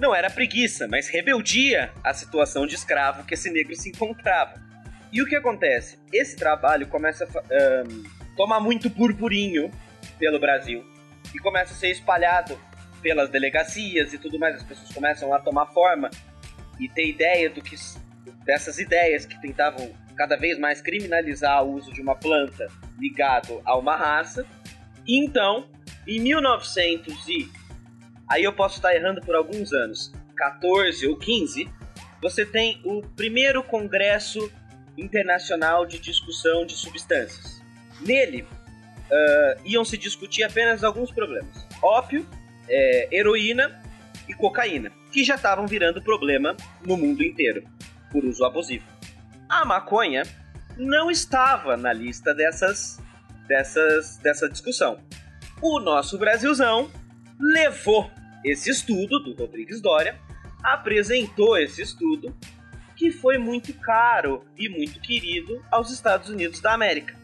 não 0.01 0.15
era 0.15 0.31
preguiça, 0.31 0.87
mas 0.87 1.07
rebeldia 1.07 1.93
à 2.03 2.11
situação 2.11 2.65
de 2.65 2.73
escravo 2.73 3.23
que 3.23 3.35
esse 3.35 3.51
negro 3.51 3.75
se 3.75 3.89
encontrava. 3.89 4.59
E 5.11 5.21
o 5.21 5.27
que 5.27 5.35
acontece? 5.35 5.99
Esse 6.11 6.35
trabalho 6.35 6.87
começa 6.87 7.23
a 7.23 7.53
ahn, 7.53 8.03
tomar 8.35 8.59
muito 8.59 8.89
burburinho 8.89 9.69
pelo 10.17 10.39
Brasil 10.39 10.83
e 11.35 11.37
começa 11.37 11.73
a 11.73 11.77
ser 11.77 11.91
espalhado 11.91 12.59
pelas 13.03 13.29
delegacias 13.29 14.11
e 14.11 14.17
tudo 14.17 14.39
mais. 14.39 14.55
As 14.55 14.63
pessoas 14.63 14.91
começam 14.91 15.31
a 15.33 15.39
tomar 15.39 15.67
forma 15.67 16.09
e 16.79 16.89
ter 16.89 17.07
ideia 17.07 17.47
do 17.47 17.61
que 17.61 17.75
dessas 18.43 18.79
ideias 18.79 19.23
que 19.23 19.39
tentavam 19.39 19.93
cada 20.15 20.35
vez 20.35 20.57
mais 20.57 20.81
criminalizar 20.81 21.63
o 21.63 21.73
uso 21.73 21.93
de 21.93 22.01
uma 22.01 22.15
planta 22.15 22.67
ligado 22.97 23.61
a 23.63 23.77
uma 23.77 23.95
raça. 23.95 24.47
Então, 25.07 25.69
em 26.07 26.19
1900 26.19 27.27
e 27.27 27.60
aí 28.31 28.43
eu 28.43 28.53
posso 28.53 28.77
estar 28.77 28.95
errando 28.95 29.21
por 29.21 29.35
alguns 29.35 29.73
anos, 29.73 30.13
14 30.37 31.05
ou 31.07 31.17
15, 31.17 31.69
você 32.21 32.45
tem 32.45 32.81
o 32.85 33.01
primeiro 33.01 33.61
congresso 33.61 34.51
internacional 34.97 35.85
de 35.85 35.99
discussão 35.99 36.65
de 36.65 36.73
substâncias. 36.73 37.61
Nele 37.99 38.47
ah, 39.11 39.57
iam 39.65 39.83
se 39.83 39.97
discutir 39.97 40.43
apenas 40.43 40.83
alguns 40.83 41.11
problemas: 41.11 41.67
ópio, 41.81 42.25
é, 42.69 43.09
heroína 43.11 43.81
e 44.27 44.33
cocaína, 44.33 44.91
que 45.11 45.23
já 45.23 45.35
estavam 45.35 45.67
virando 45.67 46.01
problema 46.01 46.55
no 46.85 46.95
mundo 46.95 47.21
inteiro 47.23 47.63
por 48.09 48.23
uso 48.23 48.45
abusivo. 48.45 48.85
A 49.49 49.65
maconha 49.65 50.23
não 50.77 51.11
estava 51.11 51.75
na 51.75 51.91
lista 51.91 52.33
dessas, 52.33 52.99
dessas, 53.47 54.17
dessa 54.17 54.47
discussão. 54.47 54.97
O 55.61 55.79
nosso 55.79 56.17
Brasilzão 56.17 56.89
levou 57.37 58.09
esse 58.43 58.69
estudo 58.69 59.19
do 59.19 59.33
Rodrigues 59.33 59.81
Dória, 59.81 60.19
apresentou 60.63 61.57
esse 61.57 61.81
estudo, 61.81 62.35
que 62.95 63.11
foi 63.11 63.37
muito 63.37 63.73
caro 63.73 64.43
e 64.57 64.69
muito 64.69 64.99
querido 64.99 65.63
aos 65.71 65.89
Estados 65.91 66.29
Unidos 66.29 66.59
da 66.59 66.73
América, 66.73 67.15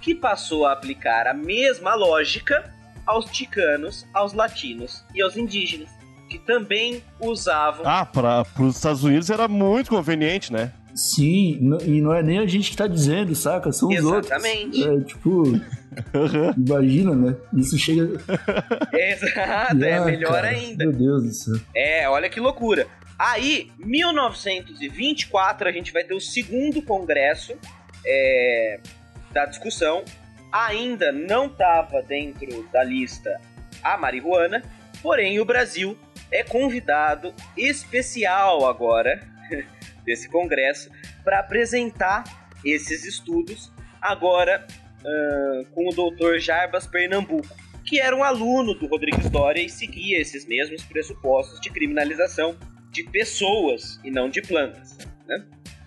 que 0.00 0.14
passou 0.14 0.66
a 0.66 0.72
aplicar 0.72 1.26
a 1.26 1.32
mesma 1.34 1.94
lógica 1.94 2.70
aos 3.06 3.26
ticanos, 3.26 4.06
aos 4.12 4.32
latinos 4.32 5.04
e 5.14 5.22
aos 5.22 5.36
indígenas, 5.36 5.88
que 6.28 6.38
também 6.38 7.02
usavam 7.20 7.86
Ah, 7.86 8.04
para 8.04 8.44
os 8.58 8.76
Estados 8.76 9.04
Unidos 9.04 9.30
era 9.30 9.48
muito 9.48 9.90
conveniente, 9.90 10.52
né? 10.52 10.72
Sim, 10.94 11.58
e 11.84 12.00
não 12.00 12.14
é 12.14 12.22
nem 12.22 12.38
a 12.38 12.46
gente 12.46 12.70
que 12.70 12.76
tá 12.76 12.86
dizendo, 12.86 13.34
saca? 13.34 13.72
São 13.72 13.88
os 13.88 13.96
Exatamente. 13.96 14.82
outros. 14.82 15.02
É, 15.02 15.04
tipo, 15.04 15.42
imagina, 16.56 17.14
né? 17.14 17.36
Isso 17.54 17.78
chega. 17.78 18.02
Exato, 18.92 19.84
é 19.84 19.98
Ah, 19.98 20.04
melhor 20.04 20.32
cara, 20.32 20.48
ainda. 20.48 20.84
Meu 20.84 20.92
Deus 20.92 21.22
do 21.22 21.32
céu. 21.32 21.54
É, 21.74 22.08
olha 22.08 22.28
que 22.28 22.40
loucura. 22.40 22.86
Aí, 23.18 23.70
1924, 23.78 25.68
a 25.68 25.72
gente 25.72 25.92
vai 25.92 26.04
ter 26.04 26.14
o 26.14 26.20
segundo 26.20 26.82
congresso 26.82 27.54
é, 28.04 28.80
da 29.32 29.46
discussão. 29.46 30.02
Ainda 30.50 31.12
não 31.12 31.46
estava 31.46 32.02
dentro 32.02 32.66
da 32.72 32.82
lista 32.84 33.40
a 33.82 33.96
marihuana, 33.96 34.62
porém 35.02 35.40
o 35.40 35.44
Brasil 35.44 35.96
é 36.30 36.42
convidado 36.42 37.32
especial 37.56 38.66
agora 38.66 39.20
desse 40.04 40.28
congresso 40.28 40.90
para 41.24 41.40
apresentar 41.40 42.24
esses 42.64 43.04
estudos 43.04 43.72
agora 44.00 44.66
ah, 45.04 45.64
com 45.72 45.88
o 45.88 45.94
doutor 45.94 46.38
Jarbas 46.38 46.86
Pernambuco, 46.86 47.54
que 47.84 48.00
era 48.00 48.14
um 48.14 48.22
aluno 48.22 48.74
do 48.74 48.86
Rodrigues 48.86 49.28
Doria 49.28 49.64
e 49.64 49.68
seguia 49.68 50.20
esses 50.20 50.46
mesmos 50.46 50.82
pressupostos 50.84 51.60
de 51.60 51.70
criminalização 51.70 52.56
de 52.90 53.02
pessoas 53.04 53.98
e 54.04 54.10
não 54.10 54.28
de 54.28 54.40
plantas. 54.42 54.96
né? 55.26 55.44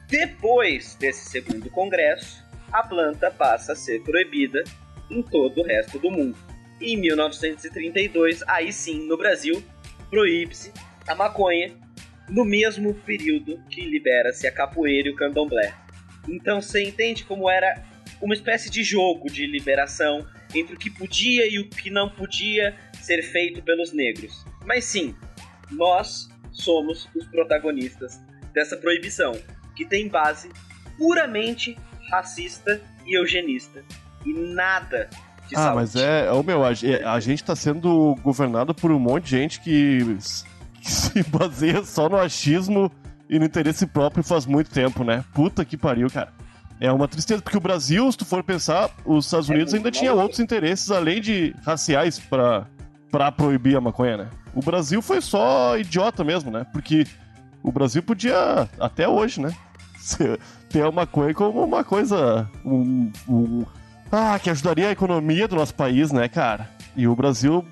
Depois 0.08 0.96
desse 0.96 1.30
segundo 1.30 1.70
congresso, 1.70 2.44
a 2.72 2.84
planta 2.84 3.32
passa 3.32 3.72
a 3.74 3.76
ser 3.76 4.02
proibida 4.04 4.64
em 5.10 5.22
todo 5.22 5.62
o 5.62 5.64
resto 5.64 5.98
do 5.98 6.12
mundo. 6.12 6.38
Em 6.82 6.98
1932, 6.98 8.44
aí 8.48 8.74
sim, 8.74 9.08
no 9.08 9.18
Brasil, 9.18 9.64
proíbe-se 10.10 10.74
a 11.08 11.16
maconha 11.16 11.74
no 12.30 12.44
mesmo 12.46 12.94
período 12.94 13.60
que 13.70 13.82
libera-se 13.82 14.48
a 14.48 14.52
capoeira 14.52 15.08
e 15.10 15.12
o 15.12 15.16
candomblé. 15.16 15.74
Então 16.28 16.62
você 16.62 16.84
entende 16.84 17.24
como 17.24 17.50
era 17.50 17.84
uma 18.22 18.34
espécie 18.34 18.70
de 18.70 18.84
jogo 18.84 19.30
de 19.30 19.46
liberação 19.46 20.26
entre 20.54 20.76
o 20.76 20.80
que 20.80 20.90
podia 20.90 21.48
e 21.52 21.60
o 21.60 21.70
que 21.70 21.90
não 21.90 22.10
podia 22.10 22.76
ser 23.02 23.22
feito 23.22 23.62
pelos 23.62 23.92
negros. 23.94 24.46
Mas 24.66 24.86
sim, 24.86 25.14
nós 25.72 26.30
somos 26.52 27.08
os 27.16 27.26
protagonistas 27.28 28.20
dessa 28.54 28.78
proibição, 28.78 29.34
que 29.76 29.86
tem 29.86 30.08
base 30.08 30.50
puramente 30.98 31.78
racista 32.10 32.82
e 33.06 33.18
eugenista. 33.18 33.84
E 34.26 34.34
nada 34.34 35.10
de 35.48 35.56
Ah, 35.56 35.60
saúde. 35.60 35.76
mas 35.76 35.96
é. 35.96 36.32
Ô, 36.32 36.42
meu, 36.42 36.64
a, 36.64 36.70
a 36.70 37.20
gente 37.20 37.44
tá 37.44 37.56
sendo 37.56 38.16
governado 38.24 38.74
por 38.74 38.92
um 38.92 38.98
monte 39.00 39.26
de 39.26 39.30
gente 39.32 39.60
que, 39.60 40.00
se 40.90 41.24
baseia 41.24 41.84
só 41.84 42.08
no 42.10 42.18
achismo 42.18 42.92
e 43.30 43.40
no 43.40 43.46
interesse 43.46 43.86
próprio 43.88 44.24
faz 44.24 44.46
muito 44.46 44.70
tempo, 44.70 45.04
né? 45.04 45.24
Puta 45.34 45.66
que 45.66 45.76
pariu, 45.78 46.10
cara. 46.10 46.32
É 46.80 46.92
uma 46.92 47.08
tristeza, 47.08 47.42
porque 47.42 47.58
o 47.58 47.62
Brasil, 47.62 48.12
se 48.12 48.18
tu 48.18 48.26
for 48.26 48.44
pensar, 48.44 48.90
os 49.06 49.26
Estados 49.26 49.48
Unidos 49.50 49.74
ainda 49.74 49.90
tinha 49.90 50.14
outros 50.14 50.40
interesses 50.40 50.92
além 50.92 51.22
de 51.22 51.56
raciais 51.66 52.20
pra, 52.20 52.68
pra 53.10 53.32
proibir 53.32 53.78
a 53.78 53.82
maconha, 53.82 54.18
né? 54.18 54.28
O 54.54 54.62
Brasil 54.62 55.02
foi 55.02 55.22
só 55.22 55.78
idiota 55.78 56.24
mesmo, 56.24 56.52
né? 56.52 56.66
Porque 56.74 57.08
o 57.64 57.72
Brasil 57.72 58.04
podia, 58.04 58.70
até 58.80 59.08
hoje, 59.08 59.40
né? 59.42 59.54
ter 60.70 60.84
a 60.84 60.92
maconha 60.92 61.34
como 61.34 61.64
uma 61.64 61.84
coisa. 61.84 62.50
Um, 62.64 63.12
um- 63.28 63.66
ah, 64.12 64.38
que 64.38 64.50
ajudaria 64.50 64.90
a 64.90 64.92
economia 64.92 65.48
do 65.48 65.56
nosso 65.56 65.74
país, 65.74 66.12
né, 66.12 66.28
cara? 66.28 66.70
E 66.96 67.08
o 67.08 67.16
Brasil. 67.16 67.66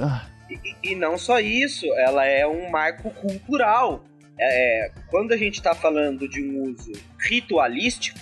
ah, 0.00 0.22
E, 0.50 0.90
e 0.92 0.94
não 0.94 1.18
só 1.18 1.40
isso, 1.40 1.86
ela 1.94 2.24
é 2.24 2.46
um 2.46 2.70
marco 2.70 3.10
cultural. 3.10 4.04
É, 4.38 4.90
quando 5.10 5.32
a 5.32 5.36
gente 5.36 5.54
está 5.54 5.74
falando 5.74 6.28
de 6.28 6.42
um 6.42 6.62
uso 6.70 6.92
ritualístico, 7.18 8.18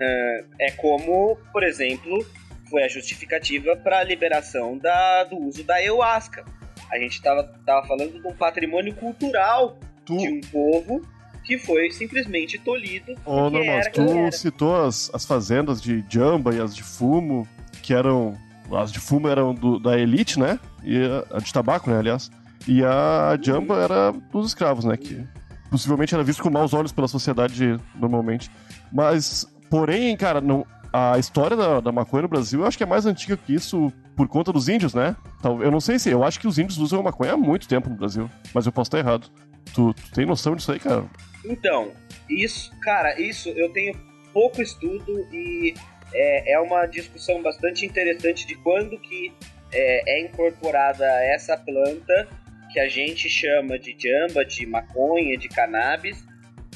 é, 0.00 0.44
é 0.60 0.70
como, 0.72 1.36
por 1.52 1.62
exemplo, 1.62 2.24
foi 2.70 2.84
a 2.84 2.88
justificativa 2.88 3.76
para 3.76 3.98
a 4.00 4.04
liberação 4.04 4.76
da- 4.78 5.24
do 5.24 5.36
uso 5.38 5.64
da 5.64 5.74
ayahuasca. 5.76 6.44
A 6.90 6.98
gente 6.98 7.14
estava 7.14 7.42
tava 7.64 7.86
falando 7.86 8.20
de 8.20 8.26
um 8.26 8.32
patrimônio 8.34 8.94
cultural 8.94 9.78
tu, 10.04 10.16
de 10.16 10.28
um 10.28 10.40
povo 10.40 11.02
que 11.44 11.58
foi 11.58 11.90
simplesmente 11.90 12.58
tolhido. 12.58 13.12
Ô, 13.24 13.42
porque 13.50 13.58
não, 13.58 13.66
mas 13.66 13.86
era 13.86 13.90
quem 13.90 14.04
tu 14.30 14.36
citou 14.36 14.84
as, 14.84 15.10
as 15.14 15.24
fazendas 15.24 15.80
de 15.80 16.04
jamba 16.08 16.54
e 16.54 16.60
as 16.60 16.74
de 16.74 16.82
fumo, 16.82 17.46
que 17.82 17.92
eram. 17.94 18.36
As 18.72 18.90
de 18.92 18.98
fumo 18.98 19.28
eram 19.28 19.54
do- 19.54 19.78
da 19.78 19.98
elite, 19.98 20.38
né? 20.38 20.58
E 20.82 20.98
a, 21.30 21.36
a 21.36 21.40
de 21.40 21.52
tabaco, 21.52 21.90
né, 21.90 21.98
aliás. 21.98 22.30
E 22.66 22.82
a 22.84 23.38
jamba 23.40 23.76
era 23.82 24.12
dos 24.32 24.46
escravos, 24.48 24.84
né? 24.84 24.96
Que 24.96 25.24
possivelmente 25.70 26.14
era 26.14 26.24
visto 26.24 26.42
com 26.42 26.50
maus 26.50 26.72
olhos 26.74 26.92
pela 26.92 27.06
sociedade 27.08 27.78
normalmente. 27.94 28.50
Mas, 28.92 29.46
porém, 29.70 30.16
cara, 30.16 30.40
não, 30.40 30.66
a 30.92 31.18
história 31.18 31.56
da, 31.56 31.80
da 31.80 31.92
maconha 31.92 32.22
no 32.22 32.28
Brasil 32.28 32.60
eu 32.60 32.66
acho 32.66 32.76
que 32.76 32.82
é 32.82 32.86
mais 32.86 33.06
antiga 33.06 33.36
que 33.36 33.54
isso 33.54 33.92
por 34.16 34.26
conta 34.28 34.52
dos 34.52 34.68
índios, 34.68 34.94
né? 34.94 35.14
Eu 35.44 35.70
não 35.70 35.80
sei 35.80 35.98
se. 35.98 36.10
Eu 36.10 36.24
acho 36.24 36.40
que 36.40 36.48
os 36.48 36.58
índios 36.58 36.78
usam 36.78 37.00
a 37.00 37.02
maconha 37.04 37.34
há 37.34 37.36
muito 37.36 37.68
tempo 37.68 37.88
no 37.90 37.96
Brasil, 37.96 38.28
mas 38.54 38.66
eu 38.66 38.72
posso 38.72 38.88
estar 38.88 38.98
errado. 38.98 39.28
Tu, 39.74 39.92
tu 39.94 40.10
tem 40.12 40.24
noção 40.26 40.56
disso 40.56 40.72
aí, 40.72 40.78
cara? 40.80 41.04
Então, 41.44 41.90
isso, 42.28 42.70
cara, 42.80 43.20
isso 43.20 43.48
eu 43.50 43.70
tenho 43.72 43.94
pouco 44.32 44.60
estudo 44.62 45.26
e 45.32 45.74
é, 46.12 46.52
é 46.52 46.60
uma 46.60 46.86
discussão 46.86 47.42
bastante 47.42 47.84
interessante 47.84 48.46
de 48.46 48.54
quando 48.56 48.98
que 48.98 49.32
é, 49.72 50.18
é 50.18 50.20
incorporada 50.20 51.04
essa 51.04 51.56
planta 51.56 52.28
que 52.72 52.80
a 52.80 52.88
gente 52.88 53.28
chama 53.28 53.78
de 53.78 53.96
jamba, 53.98 54.44
de 54.44 54.66
maconha, 54.66 55.36
de 55.36 55.48
cannabis, 55.48 56.24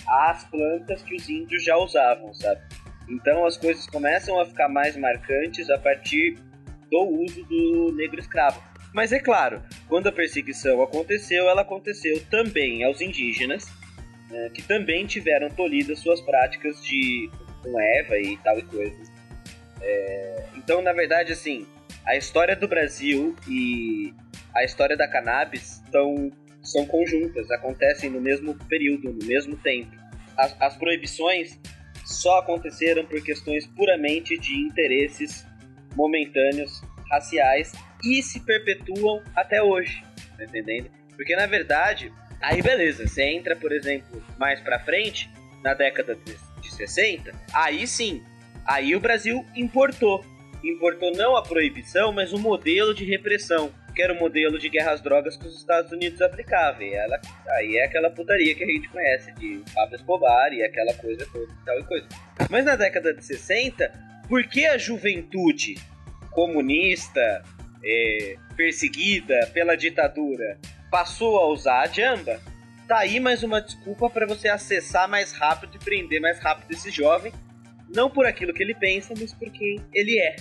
às 0.07 0.45
plantas 0.45 1.03
que 1.03 1.15
os 1.15 1.29
índios 1.29 1.65
já 1.65 1.77
usavam, 1.77 2.33
sabe? 2.35 2.61
Então 3.09 3.45
as 3.45 3.57
coisas 3.57 3.87
começam 3.87 4.41
a 4.41 4.47
ficar 4.47 4.69
mais 4.69 4.97
marcantes 4.97 5.69
a 5.69 5.79
partir 5.79 6.39
do 6.91 7.03
uso 7.03 7.45
do 7.45 7.93
negro 7.97 8.21
escravo. 8.21 8.63
Mas 8.93 9.13
é 9.13 9.21
claro, 9.21 9.63
quando 9.89 10.09
a 10.09 10.13
perseguição 10.13 10.83
aconteceu, 10.83 11.49
ela 11.49 11.63
aconteceu 11.63 12.21
também 12.29 12.83
aos 12.83 13.01
indígenas, 13.01 13.67
né, 14.29 14.51
que 14.53 14.63
também 14.63 15.07
tiveram 15.07 15.49
tolhidas 15.51 16.01
suas 16.01 16.21
práticas 16.21 16.83
de 16.83 17.31
com 17.63 17.81
Eva 17.81 18.19
e 18.19 18.37
tal 18.39 18.59
e 18.59 18.63
coisas. 18.63 19.20
É, 19.83 20.45
então, 20.57 20.83
na 20.83 20.93
verdade, 20.93 21.33
assim, 21.33 21.67
a 22.05 22.17
história 22.17 22.57
do 22.57 22.69
Brasil 22.69 23.37
e 23.49 24.15
a 24.55 24.65
história 24.65 24.97
da 24.97 25.09
cannabis 25.09 25.83
são, 25.91 26.31
são 26.63 26.87
conjuntas, 26.87 27.51
acontecem 27.51 28.11
no 28.11 28.21
mesmo 28.21 28.55
período, 28.67 29.13
no 29.13 29.27
mesmo 29.27 29.57
tempo. 29.57 29.91
As, 30.37 30.57
as 30.61 30.77
proibições 30.77 31.59
só 32.05 32.39
aconteceram 32.39 33.05
por 33.07 33.23
questões 33.23 33.67
puramente 33.67 34.39
de 34.39 34.57
interesses 34.57 35.47
momentâneos, 35.95 36.83
raciais, 37.11 37.73
e 38.05 38.23
se 38.23 38.41
perpetuam 38.41 39.23
até 39.37 39.63
hoje, 39.63 40.03
tá 40.37 40.45
entendendo? 40.45 40.91
Porque 41.17 41.37
na 41.37 41.47
verdade, 41.47 42.13
aí 42.41 42.63
beleza, 42.63 43.07
você 43.07 43.25
entra, 43.25 43.54
por 43.57 43.73
exemplo, 43.73 44.23
mais 44.39 44.61
pra 44.61 44.78
frente, 44.81 45.31
na 45.63 45.75
década 45.75 46.17
de 46.17 46.75
60, 46.75 47.33
aí 47.52 47.87
sim, 47.87 48.23
aí 48.67 48.95
o 48.95 49.01
Brasil 49.01 49.45
importou. 49.55 50.25
Importou 50.63 51.13
não 51.13 51.37
a 51.37 51.43
proibição, 51.43 52.13
mas 52.13 52.33
o 52.33 52.39
modelo 52.39 52.95
de 52.95 53.05
repressão, 53.05 53.73
que 53.95 54.03
era 54.03 54.13
o 54.13 54.19
modelo 54.19 54.59
de 54.59 54.69
guerra 54.69 54.93
às 54.93 55.01
drogas 55.01 55.37
que 55.37 55.47
os 55.47 55.57
Estados 55.57 55.91
Unidos 55.91 56.21
aplicavam. 56.21 56.83
E 56.83 56.93
ela, 56.93 57.19
aí 57.49 57.77
é 57.77 57.87
aquela 57.87 58.11
putaria 58.11 58.55
que 58.55 58.63
a 58.63 58.67
gente 58.67 58.89
conhece 58.89 59.33
de 59.33 59.63
Pablo 59.75 59.97
Escobar 59.97 60.53
e 60.53 60.63
aquela 60.63 60.93
coisa 60.95 61.27
toda 61.33 61.51
e 61.51 61.65
tal 61.65 61.79
e 61.79 61.85
coisa. 61.85 62.07
Mas 62.51 62.65
na 62.65 62.77
década 62.77 63.15
de 63.15 63.25
60, 63.25 63.91
por 64.29 64.45
que 64.45 64.67
a 64.67 64.77
juventude 64.77 65.77
comunista, 66.31 67.43
é, 67.85 68.37
perseguida 68.57 69.51
pela 69.53 69.77
ditadura, 69.77 70.59
passou 70.91 71.39
a 71.39 71.47
usar 71.49 71.81
a 71.81 71.87
jamba, 71.87 72.41
tá 72.87 72.99
aí 72.99 73.21
mais 73.21 73.43
uma 73.43 73.61
desculpa 73.61 74.11
para 74.11 74.27
você 74.27 74.49
acessar 74.49 75.09
mais 75.09 75.33
rápido 75.33 75.77
e 75.77 75.85
prender 75.85 76.21
mais 76.21 76.39
rápido 76.41 76.71
esse 76.73 76.91
jovem, 76.91 77.33
não 77.95 78.11
por 78.11 78.26
aquilo 78.26 78.53
que 78.53 78.63
ele 78.63 78.75
pensa, 78.75 79.15
mas 79.19 79.33
por 79.33 79.50
quem 79.50 79.81
ele 79.95 80.19
é. 80.19 80.37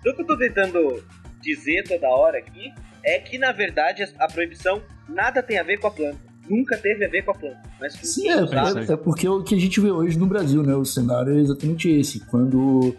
Então, 0.00 0.12
o 0.12 0.16
que 0.16 0.22
eu 0.22 0.26
tô 0.26 0.36
tentando 0.38 1.02
dizer 1.40 1.84
toda 1.84 2.08
hora 2.08 2.38
aqui 2.38 2.72
é 3.04 3.18
que, 3.18 3.38
na 3.38 3.52
verdade, 3.52 4.02
a 4.18 4.26
proibição 4.26 4.80
nada 5.08 5.42
tem 5.42 5.58
a 5.58 5.62
ver 5.62 5.78
com 5.78 5.86
a 5.86 5.90
planta. 5.90 6.18
Nunca 6.48 6.76
teve 6.76 7.04
a 7.04 7.08
ver 7.08 7.22
com 7.24 7.30
a 7.30 7.34
planta. 7.34 7.62
Mas 7.80 7.94
Sim, 7.94 8.28
é, 8.28 8.34
é, 8.34 8.92
é 8.92 8.96
porque 8.96 9.26
o 9.28 9.42
que 9.42 9.54
a 9.54 9.58
gente 9.58 9.80
vê 9.80 9.90
hoje 9.90 10.18
no 10.18 10.26
Brasil, 10.26 10.62
né? 10.62 10.74
O 10.74 10.84
cenário 10.84 11.36
é 11.36 11.40
exatamente 11.40 11.88
esse. 11.90 12.20
Quando 12.26 12.94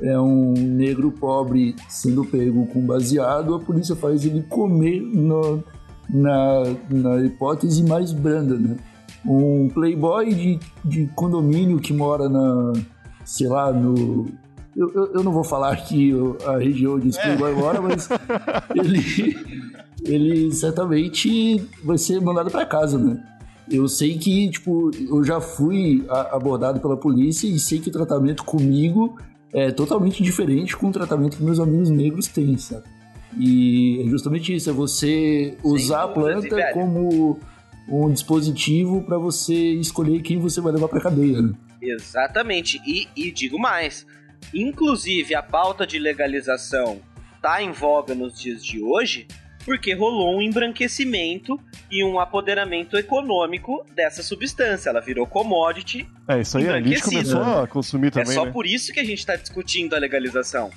é 0.00 0.18
um 0.18 0.52
negro 0.52 1.10
pobre 1.12 1.74
sendo 1.88 2.24
pego 2.24 2.66
com 2.66 2.80
baseado, 2.86 3.54
a 3.54 3.60
polícia 3.60 3.94
faz 3.94 4.24
ele 4.24 4.42
comer 4.44 5.00
no- 5.00 5.62
na, 6.08 6.62
na 6.90 7.24
hipótese 7.24 7.82
mais 7.82 8.12
branda, 8.12 8.56
né? 8.56 8.76
Um 9.24 9.68
playboy 9.68 10.32
de, 10.32 10.58
de 10.84 11.06
condomínio 11.14 11.78
que 11.80 11.92
mora 11.92 12.28
na, 12.28 12.72
sei 13.26 13.48
lá, 13.48 13.70
no... 13.72 14.26
Eu, 14.74 14.90
eu, 14.94 15.06
eu 15.14 15.22
não 15.24 15.32
vou 15.32 15.42
falar 15.44 15.72
aqui 15.72 16.12
a 16.46 16.58
região 16.58 16.94
onde 16.96 17.08
esse 17.08 17.18
playboy 17.20 17.54
mora, 17.54 17.80
mas 17.80 18.08
ele, 18.74 19.36
ele 20.04 20.52
certamente 20.52 21.62
vai 21.82 21.96
ser 21.98 22.20
mandado 22.20 22.50
para 22.50 22.66
casa, 22.66 22.98
né? 22.98 23.22
Eu 23.70 23.88
sei 23.88 24.16
que, 24.18 24.48
tipo, 24.50 24.90
eu 25.08 25.24
já 25.24 25.40
fui 25.40 26.04
a- 26.08 26.36
abordado 26.36 26.78
pela 26.78 26.96
polícia 26.96 27.48
e 27.48 27.58
sei 27.58 27.78
que 27.80 27.88
o 27.88 27.92
tratamento 27.92 28.44
comigo 28.44 29.18
é 29.52 29.70
totalmente 29.70 30.22
diferente 30.22 30.76
com 30.76 30.88
o 30.88 30.92
tratamento 30.92 31.38
que 31.38 31.42
meus 31.42 31.58
amigos 31.58 31.88
negros 31.90 32.28
têm, 32.28 32.56
sabe? 32.58 32.84
E 33.38 34.02
é 34.04 34.08
justamente 34.10 34.54
isso, 34.54 34.68
é 34.70 34.72
você 34.72 35.56
usar 35.64 36.02
a 36.02 36.06
dúvidas, 36.06 36.40
planta 36.48 36.72
como 36.72 37.38
um 37.88 38.10
dispositivo 38.10 39.02
para 39.02 39.16
você 39.18 39.54
escolher 39.54 40.20
quem 40.22 40.38
você 40.38 40.60
vai 40.60 40.72
levar 40.72 40.88
pra 40.88 41.00
cadeia, 41.00 41.40
né? 41.42 41.52
Exatamente. 41.90 42.80
E, 42.86 43.08
e 43.16 43.30
digo 43.30 43.58
mais. 43.58 44.06
Inclusive, 44.54 45.34
a 45.34 45.42
pauta 45.42 45.86
de 45.86 45.98
legalização 45.98 47.00
tá 47.42 47.62
em 47.62 47.72
voga 47.72 48.14
nos 48.14 48.40
dias 48.40 48.64
de 48.64 48.82
hoje 48.82 49.26
porque 49.64 49.92
rolou 49.94 50.36
um 50.38 50.40
embranquecimento 50.42 51.58
e 51.90 52.04
um 52.04 52.20
apoderamento 52.20 52.96
econômico 52.96 53.84
dessa 53.96 54.22
substância. 54.22 54.90
Ela 54.90 55.00
virou 55.00 55.26
commodity. 55.26 56.08
É, 56.28 56.40
isso 56.40 56.56
aí, 56.58 56.68
a 56.68 56.78
Embranquecido. 56.78 57.10
começou 57.10 57.42
a 57.62 57.66
consumir 57.66 58.12
também, 58.12 58.30
é 58.30 58.34
só 58.34 58.44
né? 58.44 58.52
por 58.52 58.64
isso 58.64 58.92
que 58.92 59.00
a 59.00 59.04
gente 59.04 59.18
está 59.18 59.34
discutindo 59.34 59.94
a 59.94 59.98
legalização. 59.98 60.70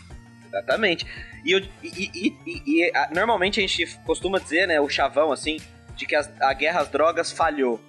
Exatamente. 0.48 1.06
E, 1.46 1.52
eu- 1.52 1.62
e- 1.84 2.34
e- 2.48 2.64
e, 2.66 2.92
a- 2.96 3.12
normalmente 3.14 3.60
a 3.60 3.62
gente 3.68 3.86
costuma 4.04 4.40
dizer, 4.40 4.68
né, 4.68 4.82
o 4.82 4.90
chavão, 4.90 5.32
assim, 5.32 5.58
de 5.96 6.08
que 6.08 6.16
as- 6.16 6.32
a 6.42 6.52
guerra 6.54 6.82
às 6.82 6.90
drogas 6.90 7.32
falhou. 7.32 7.80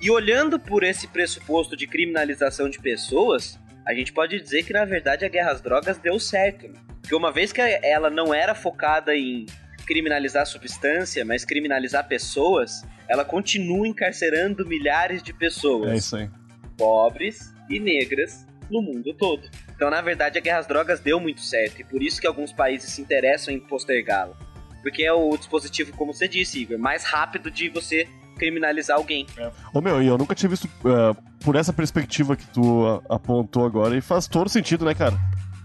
E 0.00 0.10
olhando 0.10 0.58
por 0.58 0.82
esse 0.82 1.06
pressuposto 1.08 1.76
de 1.76 1.86
criminalização 1.86 2.70
de 2.70 2.78
pessoas, 2.80 3.58
a 3.86 3.92
gente 3.92 4.12
pode 4.12 4.40
dizer 4.40 4.64
que 4.64 4.72
na 4.72 4.84
verdade 4.84 5.24
a 5.24 5.28
guerra 5.28 5.52
às 5.52 5.60
drogas 5.60 5.98
deu 5.98 6.18
certo. 6.18 6.68
né? 6.68 6.74
Porque 7.00 7.14
uma 7.14 7.30
vez 7.32 7.52
que 7.52 7.60
ela 7.60 8.08
não 8.08 8.32
era 8.32 8.54
focada 8.54 9.14
em 9.14 9.46
criminalizar 9.86 10.46
substância, 10.46 11.24
mas 11.24 11.44
criminalizar 11.44 12.06
pessoas, 12.06 12.82
ela 13.08 13.24
continua 13.24 13.86
encarcerando 13.88 14.66
milhares 14.66 15.22
de 15.22 15.32
pessoas 15.32 15.90
É 15.90 15.96
isso 15.96 16.16
aí. 16.16 16.30
pobres 16.78 17.52
e 17.68 17.80
negras 17.80 18.46
no 18.70 18.80
mundo 18.80 19.12
todo. 19.12 19.50
Então, 19.74 19.90
na 19.90 20.00
verdade, 20.00 20.38
a 20.38 20.40
guerra 20.40 20.58
às 20.60 20.66
drogas 20.66 21.00
deu 21.00 21.18
muito 21.18 21.40
certo 21.40 21.80
e 21.80 21.84
por 21.84 22.02
isso 22.02 22.20
que 22.20 22.26
alguns 22.26 22.52
países 22.52 22.92
se 22.92 23.02
interessam 23.02 23.52
em 23.52 23.58
postergá-la. 23.58 24.36
Porque 24.82 25.02
é 25.02 25.12
o 25.12 25.36
dispositivo, 25.36 25.92
como 25.92 26.14
você 26.14 26.28
disse, 26.28 26.60
Igor, 26.60 26.78
mais 26.78 27.04
rápido 27.04 27.50
de 27.50 27.68
você 27.68 28.06
criminalizar 28.40 28.96
alguém. 28.96 29.26
Ô 29.74 29.82
meu, 29.82 30.02
e 30.02 30.06
eu 30.06 30.16
nunca 30.16 30.34
tinha 30.34 30.48
visto 30.48 30.66
é, 30.66 31.16
por 31.44 31.56
essa 31.56 31.74
perspectiva 31.74 32.34
que 32.34 32.46
tu 32.46 33.02
apontou 33.08 33.66
agora, 33.66 33.94
e 33.94 34.00
faz 34.00 34.26
todo 34.26 34.48
sentido, 34.48 34.86
né, 34.86 34.94
cara? 34.94 35.14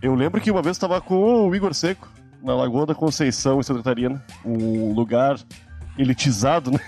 Eu 0.02 0.14
lembro 0.14 0.42
que 0.42 0.52
uma 0.52 0.62
vez 0.62 0.76
eu 0.76 0.82
tava 0.82 1.00
com 1.00 1.48
o 1.48 1.56
Igor 1.56 1.74
Seco, 1.74 2.12
na 2.44 2.54
Lagoa 2.54 2.86
da 2.86 2.94
Conceição, 2.94 3.60
em 3.60 3.64
Santa 3.64 3.80
Catarina, 3.80 4.22
um 4.44 4.94
lugar 4.94 5.40
elitizado, 5.98 6.70
né? 6.70 6.80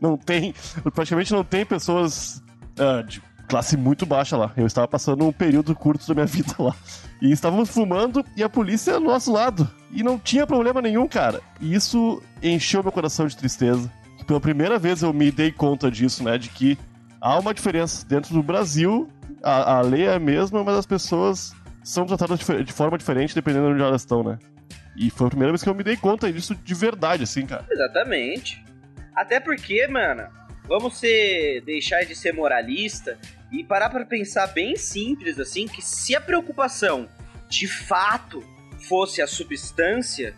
Não, 0.00 0.16
tem, 0.16 0.52
praticamente 0.92 1.32
não 1.32 1.44
tem 1.44 1.64
pessoas 1.64 2.42
ah, 2.76 3.02
de 3.02 3.22
classe 3.48 3.76
muito 3.76 4.04
baixa 4.04 4.36
lá. 4.36 4.52
Eu 4.56 4.66
estava 4.66 4.88
passando 4.88 5.26
um 5.26 5.32
período 5.32 5.74
curto 5.76 6.06
da 6.08 6.14
minha 6.14 6.26
vida 6.26 6.54
lá. 6.58 6.74
E 7.22 7.30
estávamos 7.30 7.70
fumando 7.70 8.24
e 8.36 8.42
a 8.42 8.48
polícia 8.48 8.94
ao 8.94 9.00
nosso 9.00 9.32
lado. 9.32 9.70
E 9.92 10.02
não 10.02 10.18
tinha 10.18 10.46
problema 10.46 10.82
nenhum, 10.82 11.06
cara. 11.06 11.40
E 11.60 11.72
isso 11.72 12.20
encheu 12.42 12.82
meu 12.82 12.92
coração 12.92 13.26
de 13.26 13.36
tristeza. 13.36 13.90
Pela 14.26 14.40
primeira 14.40 14.78
vez 14.78 15.02
eu 15.02 15.12
me 15.12 15.30
dei 15.30 15.52
conta 15.52 15.90
disso, 15.90 16.24
né? 16.24 16.38
De 16.38 16.48
que 16.48 16.78
há 17.20 17.38
uma 17.38 17.54
diferença. 17.54 18.06
Dentro 18.06 18.34
do 18.34 18.42
Brasil, 18.42 19.08
a, 19.42 19.78
a 19.78 19.80
lei 19.80 20.04
é 20.04 20.14
a 20.14 20.18
mesma, 20.18 20.64
mas 20.64 20.76
as 20.76 20.86
pessoas 20.86 21.54
são 21.82 22.06
tratadas 22.06 22.38
de, 22.38 22.72
forma 22.72 22.96
diferente 22.96 23.34
dependendo 23.34 23.66
de 23.66 23.74
onde 23.74 23.82
elas 23.82 24.02
estão, 24.02 24.22
né? 24.24 24.38
E 24.96 25.10
foi 25.10 25.26
a 25.26 25.30
primeira 25.30 25.52
vez 25.52 25.62
que 25.62 25.68
eu 25.68 25.74
me 25.74 25.82
dei 25.82 25.96
conta 25.96 26.32
disso 26.32 26.54
de 26.54 26.74
verdade, 26.74 27.24
assim, 27.24 27.44
cara. 27.46 27.66
Exatamente. 27.70 28.64
Até 29.14 29.38
porque, 29.38 29.86
mano, 29.86 30.24
vamos 30.66 30.98
ser 30.98 31.62
deixar 31.62 32.04
de 32.04 32.14
ser 32.14 32.32
moralista 32.32 33.18
e 33.52 33.62
parar 33.62 33.90
para 33.90 34.04
pensar 34.04 34.46
bem 34.48 34.76
simples 34.76 35.38
assim 35.38 35.68
que 35.68 35.82
se 35.82 36.16
a 36.16 36.20
preocupação 36.20 37.08
de 37.48 37.68
fato 37.68 38.42
fosse 38.88 39.20
a 39.22 39.26
substância, 39.26 40.34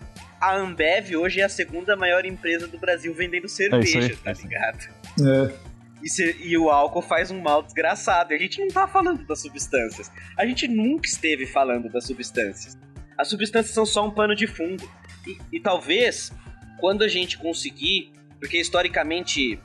a 0.48 0.56
Ambev 0.56 1.16
hoje 1.16 1.40
é 1.40 1.44
a 1.44 1.48
segunda 1.48 1.96
maior 1.96 2.24
empresa 2.24 2.66
do 2.66 2.78
Brasil 2.78 3.12
vendendo 3.14 3.48
cerveja, 3.48 3.98
aí, 3.98 4.16
tá 4.16 4.30
é 4.30 4.34
ligado? 4.34 4.78
É. 5.20 5.66
E, 6.02 6.08
se- 6.08 6.36
e 6.40 6.56
o 6.58 6.70
álcool 6.70 7.02
faz 7.02 7.30
um 7.30 7.40
mal 7.40 7.62
desgraçado. 7.62 8.32
E 8.32 8.36
a 8.36 8.38
gente 8.38 8.60
não 8.60 8.68
tá 8.68 8.86
falando 8.86 9.24
das 9.26 9.40
substâncias. 9.40 10.10
A 10.36 10.46
gente 10.46 10.68
nunca 10.68 11.06
esteve 11.06 11.46
falando 11.46 11.88
das 11.88 12.04
substâncias. 12.04 12.78
As 13.18 13.28
substâncias 13.28 13.74
são 13.74 13.86
só 13.86 14.06
um 14.06 14.10
pano 14.10 14.34
de 14.36 14.46
fundo. 14.46 14.88
E, 15.26 15.38
e 15.56 15.60
talvez, 15.60 16.30
quando 16.78 17.02
a 17.02 17.08
gente 17.08 17.38
conseguir, 17.38 18.12
porque 18.38 18.60
historicamente 18.60 19.58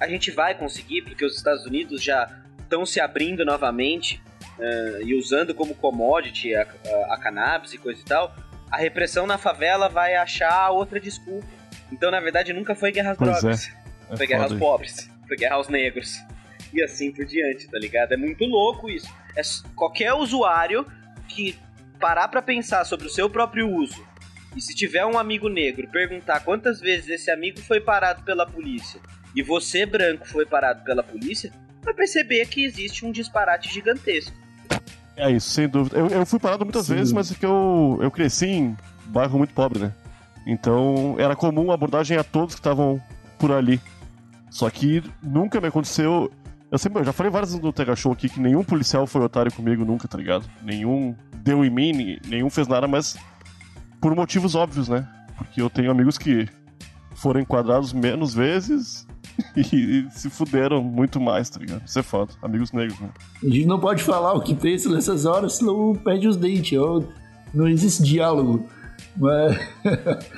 a 0.00 0.08
gente 0.08 0.30
vai 0.30 0.56
conseguir, 0.56 1.02
porque 1.02 1.24
os 1.24 1.36
Estados 1.36 1.64
Unidos 1.66 2.02
já 2.02 2.42
estão 2.58 2.84
se 2.84 2.98
abrindo 2.98 3.44
novamente 3.44 4.20
eh, 4.58 5.00
e 5.04 5.14
usando 5.14 5.54
como 5.54 5.74
commodity 5.74 6.54
a, 6.54 6.62
a, 6.62 7.14
a 7.14 7.18
cannabis 7.20 7.72
e 7.74 7.78
coisa 7.78 8.00
e 8.00 8.04
tal, 8.04 8.34
a 8.70 8.76
repressão 8.76 9.26
na 9.26 9.38
favela 9.38 9.88
vai 9.88 10.14
achar 10.14 10.70
outra 10.70 11.00
desculpa. 11.00 11.46
Então, 11.92 12.10
na 12.10 12.20
verdade, 12.20 12.52
nunca 12.52 12.74
foi 12.74 12.90
guerra 12.92 13.12
às 13.12 13.18
Pois 13.18 13.40
drogas. 13.40 13.72
É 14.10 14.16
Foi 14.16 14.26
guerra 14.26 14.44
aos 14.44 14.54
pobres, 14.54 15.10
foi 15.26 15.36
guerra 15.36 15.56
aos 15.56 15.68
negros. 15.68 16.18
E 16.72 16.82
assim 16.82 17.12
por 17.12 17.24
diante, 17.24 17.70
tá 17.70 17.78
ligado? 17.78 18.12
É 18.12 18.16
muito 18.16 18.44
louco 18.44 18.90
isso. 18.90 19.08
É 19.36 19.42
qualquer 19.74 20.12
usuário 20.12 20.86
que 21.28 21.58
parar 22.00 22.28
pra 22.28 22.42
pensar 22.42 22.84
sobre 22.84 23.06
o 23.06 23.10
seu 23.10 23.30
próprio 23.30 23.68
uso 23.70 24.04
e 24.56 24.60
se 24.60 24.74
tiver 24.74 25.04
um 25.04 25.18
amigo 25.18 25.48
negro 25.48 25.88
perguntar 25.88 26.40
quantas 26.40 26.80
vezes 26.80 27.08
esse 27.08 27.30
amigo 27.30 27.60
foi 27.60 27.80
parado 27.80 28.22
pela 28.22 28.46
polícia 28.46 29.00
e 29.34 29.42
você 29.42 29.84
branco 29.84 30.26
foi 30.28 30.46
parado 30.46 30.84
pela 30.84 31.02
polícia, 31.02 31.52
vai 31.82 31.92
perceber 31.92 32.46
que 32.46 32.64
existe 32.64 33.04
um 33.04 33.10
disparate 33.10 33.72
gigantesco. 33.72 34.36
É 35.16 35.30
isso, 35.30 35.50
sem 35.50 35.68
dúvida. 35.68 35.96
Eu, 35.98 36.08
eu 36.08 36.26
fui 36.26 36.38
parado 36.38 36.64
muitas 36.64 36.86
Sim. 36.86 36.94
vezes, 36.94 37.12
mas 37.12 37.30
é 37.30 37.34
que 37.34 37.46
eu, 37.46 37.98
eu 38.00 38.10
cresci 38.10 38.46
em 38.46 38.76
bairro 39.06 39.38
muito 39.38 39.54
pobre, 39.54 39.78
né? 39.78 39.92
Então 40.46 41.14
era 41.18 41.36
comum 41.36 41.70
a 41.70 41.74
abordagem 41.74 42.16
a 42.16 42.24
todos 42.24 42.54
que 42.54 42.60
estavam 42.60 43.00
por 43.38 43.52
ali. 43.52 43.80
Só 44.50 44.68
que 44.70 45.02
nunca 45.22 45.60
me 45.60 45.68
aconteceu. 45.68 46.30
Eu 46.70 46.78
sempre, 46.78 47.00
eu 47.00 47.04
já 47.04 47.12
falei 47.12 47.30
várias 47.30 47.50
vezes 47.50 47.64
no 47.64 47.72
Tega 47.72 47.94
Show 47.94 48.12
aqui 48.12 48.28
que 48.28 48.40
nenhum 48.40 48.64
policial 48.64 49.06
foi 49.06 49.22
otário 49.22 49.52
comigo 49.52 49.84
nunca, 49.84 50.08
tá 50.08 50.18
ligado? 50.18 50.44
Nenhum 50.62 51.14
deu 51.36 51.64
em 51.64 51.70
mim, 51.70 52.18
nenhum 52.26 52.50
fez 52.50 52.66
nada, 52.66 52.88
mas 52.88 53.16
por 54.00 54.14
motivos 54.14 54.54
óbvios, 54.54 54.88
né? 54.88 55.08
Porque 55.36 55.60
eu 55.62 55.70
tenho 55.70 55.90
amigos 55.90 56.18
que 56.18 56.48
foram 57.14 57.40
enquadrados 57.40 57.92
menos 57.92 58.34
vezes 58.34 59.06
e, 59.56 60.06
se 60.10 60.30
fuderam 60.30 60.82
muito 60.82 61.20
mais, 61.20 61.48
tá 61.50 61.60
ligado? 61.60 61.82
Isso 61.86 61.98
é 61.98 62.02
foda. 62.02 62.32
Amigos 62.42 62.72
negros, 62.72 62.98
né? 63.00 63.08
A 63.42 63.46
gente 63.46 63.66
não 63.66 63.78
pode 63.80 64.02
falar 64.02 64.32
o 64.34 64.40
que 64.40 64.54
pensa 64.54 64.88
nessas 64.88 65.24
horas, 65.26 65.54
senão 65.56 65.94
perde 65.94 66.28
os 66.28 66.36
dentes. 66.36 66.78
Não 67.52 67.68
existe 67.68 68.02
diálogo. 68.02 68.66
Mas, 69.16 69.56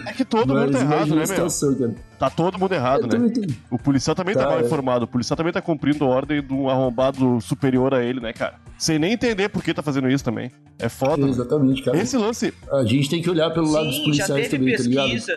É 0.07 0.13
que 0.13 0.25
todo 0.25 0.55
mundo 0.55 0.71
tá 0.73 0.79
mas 0.79 0.83
errado, 0.83 1.07
né, 1.09 1.13
a 1.15 1.17
meu? 1.17 1.27
situação, 1.27 1.75
cara. 1.75 1.95
Tá 2.19 2.31
todo 2.31 2.59
mundo 2.59 2.73
errado, 2.75 3.03
né? 3.03 3.09
também 3.09 3.33
O 3.71 3.79
policial 3.79 4.15
também 4.15 4.35
tá, 4.35 4.43
Tá, 4.43 4.51
mal 4.51 4.61
é. 4.61 4.65
informado. 4.65 5.05
O 5.05 5.09
policial 5.09 5.37
também 5.37 5.53
tá 5.53 5.63
cumprindo 5.63 6.05
a 6.05 6.09
ordem 6.09 6.43
de 6.43 6.53
um 6.53 6.69
arrombado 6.69 7.41
superior 7.41 7.95
a 7.95 8.03
ele, 8.03 8.21
né, 8.21 8.33
cara? 8.33 8.55
Sem 8.79 8.99
nem 8.99 9.13
entender 9.13 9.49
por 9.49 9.63
que 9.63 9.73
tá 9.73 9.83
fazendo 9.83 10.09
isso 10.11 10.25
também. 10.25 10.51
É 10.79 10.89
foda. 10.91 11.25
né? 11.25 11.31
Exatamente, 11.31 11.83
cara. 11.83 11.97
Esse 11.99 12.17
lance. 12.19 12.53
A 12.71 12.85
gente 12.85 13.09
tem 13.09 13.23
que 13.23 13.31
olhar 13.31 13.51
pelo 13.51 13.71
lado 13.71 13.91
Sim, 13.91 14.05
dos 14.05 14.17
já 14.17 14.27
policiais 14.27 14.49
teve 14.49 14.59
também, 14.59 14.77
tá 14.77 14.83
ligado? 14.83 15.11
pesquisa. 15.11 15.37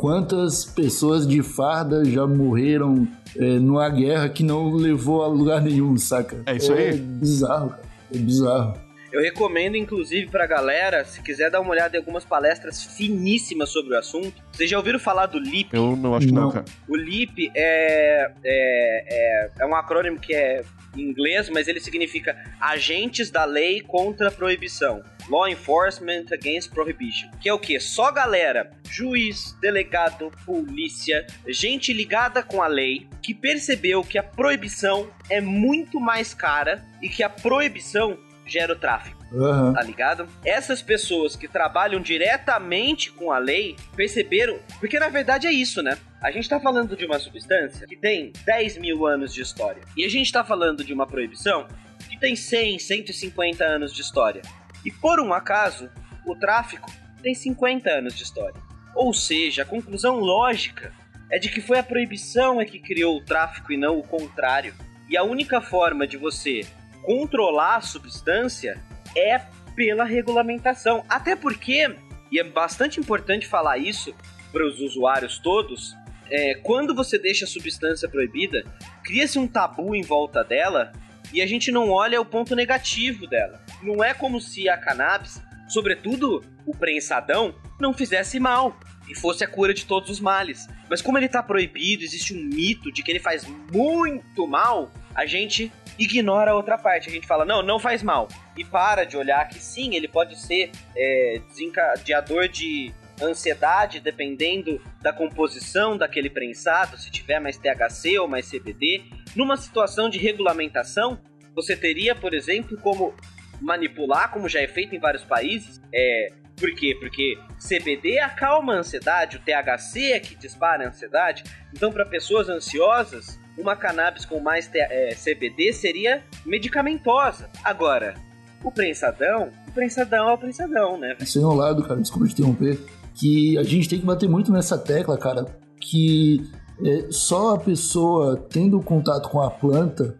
Quantas 0.00 0.64
pessoas 0.64 1.28
de 1.28 1.42
farda 1.42 2.02
já 2.06 2.26
morreram 2.26 3.06
é, 3.36 3.58
numa 3.58 3.86
guerra 3.90 4.30
que 4.30 4.42
não 4.42 4.72
levou 4.72 5.22
a 5.22 5.26
lugar 5.26 5.60
nenhum, 5.60 5.94
saca? 5.98 6.42
É 6.46 6.56
isso 6.56 6.72
aí. 6.72 6.88
É 6.88 6.92
bizarro, 6.94 7.68
cara. 7.68 7.82
É 8.14 8.16
bizarro. 8.16 8.80
Eu 9.12 9.20
recomendo, 9.20 9.76
inclusive, 9.76 10.30
pra 10.30 10.46
galera, 10.46 11.04
se 11.04 11.20
quiser 11.20 11.50
dar 11.50 11.60
uma 11.60 11.72
olhada 11.72 11.98
em 11.98 12.00
algumas 12.00 12.24
palestras 12.24 12.82
finíssimas 12.82 13.68
sobre 13.68 13.94
o 13.94 13.98
assunto. 13.98 14.32
Vocês 14.50 14.70
já 14.70 14.78
ouviram 14.78 14.98
falar 14.98 15.26
do 15.26 15.38
LIP? 15.38 15.76
Eu 15.76 15.94
não 15.94 16.14
acho 16.14 16.28
que 16.28 16.32
não, 16.32 16.44
Não. 16.44 16.50
cara. 16.50 16.64
O 16.88 16.96
LIP 16.96 17.52
é, 17.54 18.32
é, 18.42 19.04
é, 19.06 19.50
é 19.60 19.66
um 19.66 19.74
acrônimo 19.74 20.18
que 20.18 20.32
é 20.32 20.64
em 20.96 21.02
inglês, 21.02 21.48
mas 21.48 21.68
ele 21.68 21.80
significa 21.80 22.36
Agentes 22.60 23.30
da 23.30 23.44
Lei 23.44 23.80
contra 23.80 24.28
a 24.28 24.30
Proibição. 24.30 25.02
Law 25.28 25.48
Enforcement 25.48 26.24
Against 26.32 26.70
Prohibition. 26.70 27.30
Que 27.40 27.48
é 27.48 27.54
o 27.54 27.58
quê? 27.58 27.78
Só 27.78 28.10
galera, 28.10 28.70
juiz, 28.90 29.56
delegado, 29.60 30.32
polícia, 30.44 31.26
gente 31.46 31.92
ligada 31.92 32.42
com 32.42 32.62
a 32.62 32.66
lei, 32.66 33.06
que 33.22 33.32
percebeu 33.32 34.02
que 34.02 34.18
a 34.18 34.22
proibição 34.22 35.08
é 35.28 35.40
muito 35.40 36.00
mais 36.00 36.34
cara 36.34 36.84
e 37.00 37.08
que 37.08 37.22
a 37.22 37.28
proibição 37.28 38.18
gera 38.44 38.72
o 38.72 38.76
tráfico 38.76 39.19
Aham. 39.32 39.72
tá 39.72 39.82
ligado? 39.82 40.26
Essas 40.44 40.82
pessoas 40.82 41.36
que 41.36 41.46
trabalham 41.46 42.00
diretamente 42.00 43.12
com 43.12 43.30
a 43.30 43.38
lei 43.38 43.76
perceberam. 43.94 44.58
Porque 44.78 44.98
na 44.98 45.08
verdade 45.08 45.46
é 45.46 45.52
isso, 45.52 45.82
né? 45.82 45.96
A 46.20 46.30
gente 46.30 46.48
tá 46.48 46.58
falando 46.60 46.96
de 46.96 47.04
uma 47.06 47.18
substância 47.18 47.86
que 47.86 47.96
tem 47.96 48.32
10 48.44 48.78
mil 48.78 49.06
anos 49.06 49.32
de 49.32 49.40
história. 49.40 49.82
E 49.96 50.04
a 50.04 50.08
gente 50.08 50.32
tá 50.32 50.44
falando 50.44 50.84
de 50.84 50.92
uma 50.92 51.06
proibição 51.06 51.66
que 52.08 52.18
tem 52.18 52.34
100, 52.34 52.78
150 52.78 53.64
anos 53.64 53.94
de 53.94 54.02
história. 54.02 54.42
E 54.84 54.90
por 54.90 55.20
um 55.20 55.32
acaso, 55.32 55.88
o 56.26 56.34
tráfico 56.34 56.90
tem 57.22 57.34
50 57.34 57.90
anos 57.90 58.14
de 58.14 58.22
história. 58.22 58.60
Ou 58.94 59.14
seja, 59.14 59.62
a 59.62 59.66
conclusão 59.66 60.18
lógica 60.18 60.92
é 61.30 61.38
de 61.38 61.48
que 61.48 61.60
foi 61.60 61.78
a 61.78 61.82
proibição 61.82 62.60
é 62.60 62.64
que 62.64 62.80
criou 62.80 63.16
o 63.16 63.24
tráfico 63.24 63.72
e 63.72 63.76
não 63.76 63.98
o 63.98 64.02
contrário. 64.02 64.74
E 65.08 65.16
a 65.16 65.22
única 65.22 65.60
forma 65.60 66.06
de 66.06 66.16
você 66.16 66.62
controlar 67.02 67.76
a 67.76 67.80
substância 67.80 68.82
é 69.16 69.40
pela 69.74 70.04
regulamentação. 70.04 71.04
Até 71.08 71.34
porque, 71.36 71.94
e 72.30 72.38
é 72.38 72.44
bastante 72.44 73.00
importante 73.00 73.46
falar 73.46 73.78
isso 73.78 74.14
para 74.52 74.66
os 74.66 74.80
usuários 74.80 75.38
todos, 75.38 75.96
é, 76.30 76.54
quando 76.54 76.94
você 76.94 77.18
deixa 77.18 77.44
a 77.44 77.48
substância 77.48 78.08
proibida, 78.08 78.64
cria-se 79.02 79.38
um 79.38 79.48
tabu 79.48 79.94
em 79.94 80.02
volta 80.02 80.44
dela 80.44 80.92
e 81.32 81.40
a 81.40 81.46
gente 81.46 81.70
não 81.70 81.90
olha 81.90 82.20
o 82.20 82.24
ponto 82.24 82.54
negativo 82.54 83.26
dela. 83.26 83.60
Não 83.82 84.02
é 84.02 84.14
como 84.14 84.40
se 84.40 84.68
a 84.68 84.76
cannabis, 84.76 85.40
sobretudo 85.68 86.44
o 86.66 86.74
prensadão, 86.74 87.54
não 87.80 87.92
fizesse 87.92 88.38
mal 88.38 88.78
e 89.08 89.14
fosse 89.14 89.42
a 89.42 89.48
cura 89.48 89.74
de 89.74 89.84
todos 89.86 90.10
os 90.10 90.20
males. 90.20 90.68
Mas 90.88 91.02
como 91.02 91.18
ele 91.18 91.26
está 91.26 91.42
proibido, 91.42 92.04
existe 92.04 92.34
um 92.34 92.44
mito 92.44 92.92
de 92.92 93.02
que 93.02 93.10
ele 93.10 93.20
faz 93.20 93.44
muito 93.72 94.46
mal, 94.46 94.92
a 95.14 95.26
gente 95.26 95.72
ignora 96.00 96.52
a 96.52 96.54
outra 96.54 96.78
parte. 96.78 97.10
A 97.10 97.12
gente 97.12 97.26
fala, 97.26 97.44
não, 97.44 97.62
não 97.62 97.78
faz 97.78 98.02
mal. 98.02 98.26
E 98.56 98.64
para 98.64 99.04
de 99.04 99.16
olhar 99.16 99.46
que 99.48 99.58
sim, 99.58 99.94
ele 99.94 100.08
pode 100.08 100.38
ser 100.40 100.70
é, 100.96 101.40
desencadeador 101.46 102.48
de 102.48 102.92
ansiedade, 103.22 104.00
dependendo 104.00 104.80
da 105.02 105.12
composição 105.12 105.96
daquele 105.96 106.30
prensado, 106.30 106.96
se 106.96 107.10
tiver 107.10 107.38
mais 107.38 107.58
THC 107.58 108.18
ou 108.18 108.26
mais 108.26 108.50
CBD. 108.50 109.04
Numa 109.36 109.58
situação 109.58 110.08
de 110.08 110.18
regulamentação, 110.18 111.20
você 111.54 111.76
teria, 111.76 112.14
por 112.14 112.32
exemplo, 112.32 112.78
como 112.78 113.14
manipular, 113.60 114.30
como 114.30 114.48
já 114.48 114.60
é 114.60 114.66
feito 114.66 114.94
em 114.94 114.98
vários 114.98 115.22
países. 115.22 115.80
É, 115.92 116.32
por 116.56 116.74
quê? 116.74 116.96
Porque 116.98 117.38
CBD 117.58 118.20
acalma 118.20 118.74
a 118.74 118.78
ansiedade, 118.78 119.36
o 119.36 119.40
THC 119.40 120.12
é 120.12 120.20
que 120.20 120.34
dispara 120.34 120.84
a 120.84 120.88
ansiedade. 120.88 121.44
Então, 121.74 121.92
para 121.92 122.06
pessoas 122.06 122.48
ansiosas, 122.48 123.38
uma 123.58 123.76
cannabis 123.76 124.24
com 124.24 124.40
mais 124.40 124.70
é, 124.74 125.14
CBD 125.14 125.72
seria 125.72 126.22
medicamentosa. 126.44 127.48
Agora, 127.62 128.14
o 128.62 128.70
prensadão, 128.70 129.50
o 129.68 129.72
prensadão 129.72 130.28
é 130.28 130.34
o 130.34 130.38
prensadão, 130.38 130.98
né? 130.98 131.16
Isso 131.20 131.38
é 131.38 131.46
um 131.46 131.54
lado, 131.54 131.82
cara, 131.82 132.00
desculpa 132.00 132.26
te 132.26 132.32
interromper, 132.34 132.78
que 133.14 133.58
a 133.58 133.62
gente 133.62 133.88
tem 133.88 134.00
que 134.00 134.06
bater 134.06 134.28
muito 134.28 134.52
nessa 134.52 134.78
tecla, 134.78 135.18
cara, 135.18 135.46
que 135.80 136.50
é, 136.84 137.06
só 137.10 137.54
a 137.54 137.58
pessoa 137.58 138.36
tendo 138.50 138.80
contato 138.80 139.28
com 139.28 139.42
a 139.42 139.50
planta, 139.50 140.16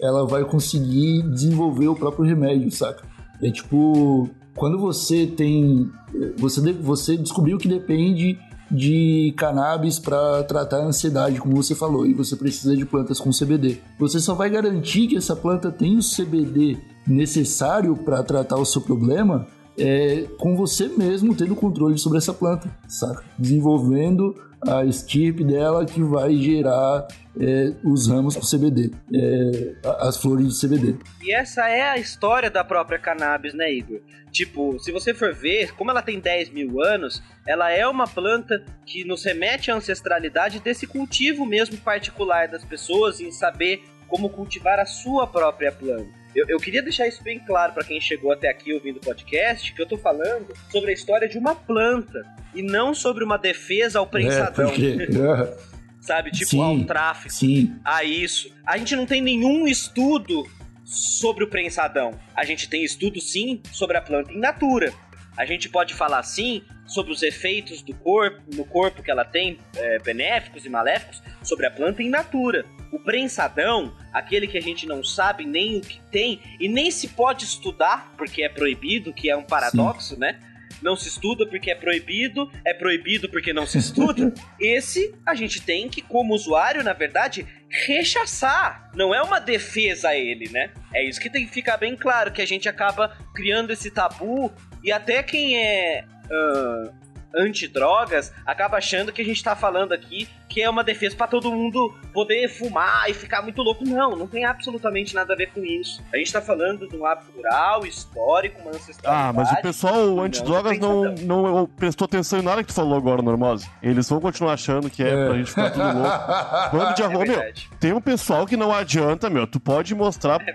ela 0.00 0.26
vai 0.26 0.44
conseguir 0.44 1.22
desenvolver 1.30 1.88
o 1.88 1.94
próprio 1.94 2.24
remédio, 2.24 2.70
saca? 2.70 3.06
É 3.42 3.50
tipo, 3.50 4.28
quando 4.54 4.78
você 4.78 5.26
tem. 5.26 5.90
Você, 6.36 6.72
você 6.72 7.16
descobriu 7.16 7.58
que 7.58 7.68
depende 7.68 8.38
de 8.70 9.34
cannabis 9.36 9.98
para 9.98 10.42
tratar 10.44 10.78
a 10.78 10.86
ansiedade, 10.86 11.38
como 11.38 11.56
você 11.56 11.74
falou, 11.74 12.06
e 12.06 12.14
você 12.14 12.36
precisa 12.36 12.76
de 12.76 12.84
plantas 12.84 13.20
com 13.20 13.30
CBD. 13.30 13.78
Você 13.98 14.18
só 14.20 14.34
vai 14.34 14.50
garantir 14.50 15.06
que 15.06 15.16
essa 15.16 15.36
planta 15.36 15.70
tem 15.70 15.96
o 15.96 16.00
CBD 16.00 16.78
necessário 17.06 17.96
para 17.96 18.22
tratar 18.22 18.56
o 18.56 18.64
seu 18.64 18.80
problema 18.80 19.46
é, 19.78 20.26
com 20.38 20.56
você 20.56 20.88
mesmo 20.88 21.34
tendo 21.34 21.54
controle 21.54 21.98
sobre 21.98 22.18
essa 22.18 22.32
planta, 22.32 22.70
saca? 22.88 23.24
Desenvolvendo 23.38 24.34
a 24.68 24.84
estirpe 24.84 25.44
dela 25.44 25.84
que 25.84 26.02
vai 26.02 26.34
gerar 26.36 27.06
é, 27.40 27.72
os 27.84 28.08
ramos 28.08 28.36
com 28.36 28.42
CBD, 28.42 28.90
é, 29.12 29.74
as 30.00 30.16
flores 30.16 30.48
de 30.48 30.66
CBD. 30.66 30.96
E 31.22 31.32
essa 31.32 31.68
é 31.68 31.82
a 31.82 31.98
história 31.98 32.50
da 32.50 32.64
própria 32.64 32.98
cannabis, 32.98 33.54
né, 33.54 33.72
Igor? 33.72 34.00
Tipo, 34.30 34.78
se 34.80 34.90
você 34.90 35.14
for 35.14 35.32
ver, 35.32 35.74
como 35.74 35.90
ela 35.90 36.02
tem 36.02 36.18
10 36.18 36.50
mil 36.50 36.82
anos, 36.82 37.22
ela 37.46 37.70
é 37.70 37.86
uma 37.86 38.06
planta 38.06 38.64
que 38.84 39.04
nos 39.04 39.24
remete 39.24 39.70
à 39.70 39.76
ancestralidade 39.76 40.58
desse 40.58 40.86
cultivo 40.86 41.46
mesmo 41.46 41.76
particular 41.78 42.48
das 42.48 42.64
pessoas 42.64 43.20
em 43.20 43.30
saber 43.30 43.84
como 44.08 44.28
cultivar 44.28 44.78
a 44.80 44.86
sua 44.86 45.26
própria 45.26 45.70
planta. 45.70 46.23
Eu, 46.34 46.46
eu 46.48 46.58
queria 46.58 46.82
deixar 46.82 47.06
isso 47.06 47.22
bem 47.22 47.38
claro 47.38 47.72
para 47.72 47.84
quem 47.84 48.00
chegou 48.00 48.32
até 48.32 48.48
aqui 48.48 48.72
ouvindo 48.72 48.96
o 48.96 49.00
podcast, 49.00 49.72
que 49.72 49.80
eu 49.80 49.86
tô 49.86 49.96
falando 49.96 50.52
sobre 50.70 50.90
a 50.90 50.94
história 50.94 51.28
de 51.28 51.38
uma 51.38 51.54
planta 51.54 52.24
e 52.54 52.62
não 52.62 52.94
sobre 52.94 53.22
uma 53.22 53.36
defesa 53.36 53.98
ao 53.98 54.06
prensadão. 54.06 54.70
É, 54.70 54.72
porque... 54.72 55.64
Sabe, 56.04 56.30
tipo 56.30 56.50
Sim, 56.50 56.62
ao 56.62 56.84
tráfico. 56.84 57.32
Sim. 57.32 57.76
A 57.82 58.04
isso. 58.04 58.52
A 58.66 58.76
gente 58.76 58.94
não 58.94 59.06
tem 59.06 59.22
nenhum 59.22 59.66
estudo 59.66 60.46
sobre 60.84 61.44
o 61.44 61.48
prensadão. 61.48 62.12
A 62.36 62.44
gente 62.44 62.68
tem 62.68 62.84
estudo 62.84 63.22
sim 63.22 63.62
sobre 63.72 63.96
a 63.96 64.02
planta 64.02 64.30
in 64.30 64.38
natura. 64.38 64.92
A 65.36 65.44
gente 65.44 65.68
pode 65.68 65.94
falar 65.94 66.22
sim 66.22 66.62
sobre 66.86 67.12
os 67.12 67.22
efeitos 67.22 67.82
do 67.82 67.94
corpo, 67.94 68.42
no 68.54 68.64
corpo 68.64 69.02
que 69.02 69.10
ela 69.10 69.24
tem, 69.24 69.58
é, 69.76 69.98
benéficos 69.98 70.64
e 70.64 70.68
maléficos, 70.68 71.22
sobre 71.42 71.66
a 71.66 71.70
planta 71.70 72.02
in 72.02 72.08
natura. 72.08 72.64
O 72.92 72.98
prensadão, 72.98 73.96
aquele 74.12 74.46
que 74.46 74.56
a 74.56 74.62
gente 74.62 74.86
não 74.86 75.02
sabe 75.02 75.44
nem 75.44 75.78
o 75.78 75.80
que 75.80 76.00
tem 76.10 76.40
e 76.60 76.68
nem 76.68 76.90
se 76.90 77.08
pode 77.08 77.44
estudar, 77.44 78.14
porque 78.16 78.42
é 78.42 78.48
proibido, 78.48 79.12
que 79.12 79.28
é 79.28 79.36
um 79.36 79.42
paradoxo, 79.42 80.18
né? 80.18 80.38
Não 80.82 80.96
se 80.96 81.08
estuda 81.08 81.46
porque 81.46 81.70
é 81.70 81.74
proibido, 81.74 82.50
é 82.64 82.74
proibido 82.74 83.28
porque 83.28 83.52
não 83.52 83.66
se 83.66 83.78
estuda. 83.78 84.32
Esse 84.60 85.14
a 85.26 85.34
gente 85.34 85.60
tem 85.62 85.88
que, 85.88 86.02
como 86.02 86.34
usuário, 86.34 86.84
na 86.84 86.92
verdade, 86.92 87.46
rechaçar. 87.86 88.90
Não 88.94 89.14
é 89.14 89.22
uma 89.22 89.40
defesa 89.40 90.10
a 90.10 90.16
ele, 90.16 90.48
né? 90.50 90.70
É 90.92 91.02
isso 91.02 91.20
que 91.20 91.30
tem 91.30 91.46
que 91.46 91.52
ficar 91.52 91.76
bem 91.76 91.96
claro, 91.96 92.32
que 92.32 92.42
a 92.42 92.46
gente 92.46 92.68
acaba 92.68 93.16
criando 93.34 93.72
esse 93.72 93.90
tabu 93.90 94.52
e 94.84 94.92
até 94.92 95.22
quem 95.22 95.56
é 95.56 96.04
uh, 96.30 96.92
antidrogas 97.34 98.32
acaba 98.46 98.76
achando 98.76 99.12
que 99.12 99.22
a 99.22 99.24
gente 99.24 99.42
tá 99.42 99.56
falando 99.56 99.92
aqui 99.92 100.28
que 100.54 100.62
é 100.62 100.70
uma 100.70 100.84
defesa 100.84 101.16
para 101.16 101.26
todo 101.26 101.50
mundo 101.50 101.92
poder 102.12 102.48
fumar 102.48 103.10
e 103.10 103.14
ficar 103.14 103.42
muito 103.42 103.60
louco. 103.60 103.84
Não, 103.84 104.14
não 104.14 104.28
tem 104.28 104.44
absolutamente 104.44 105.12
nada 105.12 105.34
a 105.34 105.36
ver 105.36 105.50
com 105.50 105.64
isso. 105.64 106.00
A 106.12 106.16
gente 106.16 106.32
tá 106.32 106.40
falando 106.40 106.88
de 106.88 106.96
um 106.96 107.04
hábito 107.04 107.32
rural, 107.32 107.84
histórico, 107.84 108.60
uma 108.60 108.70
ancestralidade. 108.70 109.30
Ah, 109.30 109.32
mas 109.32 109.50
o 109.50 109.62
pessoal 109.62 110.20
antidrogas 110.20 110.78
não, 110.78 111.12
não, 111.12 111.42
não 111.42 111.66
prestou 111.66 112.04
atenção 112.04 112.38
em 112.38 112.42
nada 112.42 112.62
que 112.62 112.68
tu 112.68 112.74
falou 112.74 112.96
agora, 112.96 113.20
Normose. 113.20 113.68
Eles 113.82 114.08
vão 114.08 114.20
continuar 114.20 114.52
achando 114.52 114.88
que 114.88 115.02
é, 115.02 115.08
é. 115.08 115.26
pra 115.26 115.36
gente 115.36 115.50
ficar 115.50 115.70
tudo 115.72 115.92
louco. 115.92 116.70
Bando 116.72 116.94
de 116.94 117.02
arroba. 117.02 117.24
É 117.24 117.28
meu, 117.28 117.52
tem 117.80 117.92
um 117.92 118.00
pessoal 118.00 118.46
que 118.46 118.56
não 118.56 118.72
adianta, 118.72 119.28
meu. 119.28 119.48
Tu 119.48 119.58
pode 119.58 119.92
mostrar. 119.92 120.40
É 120.40 120.54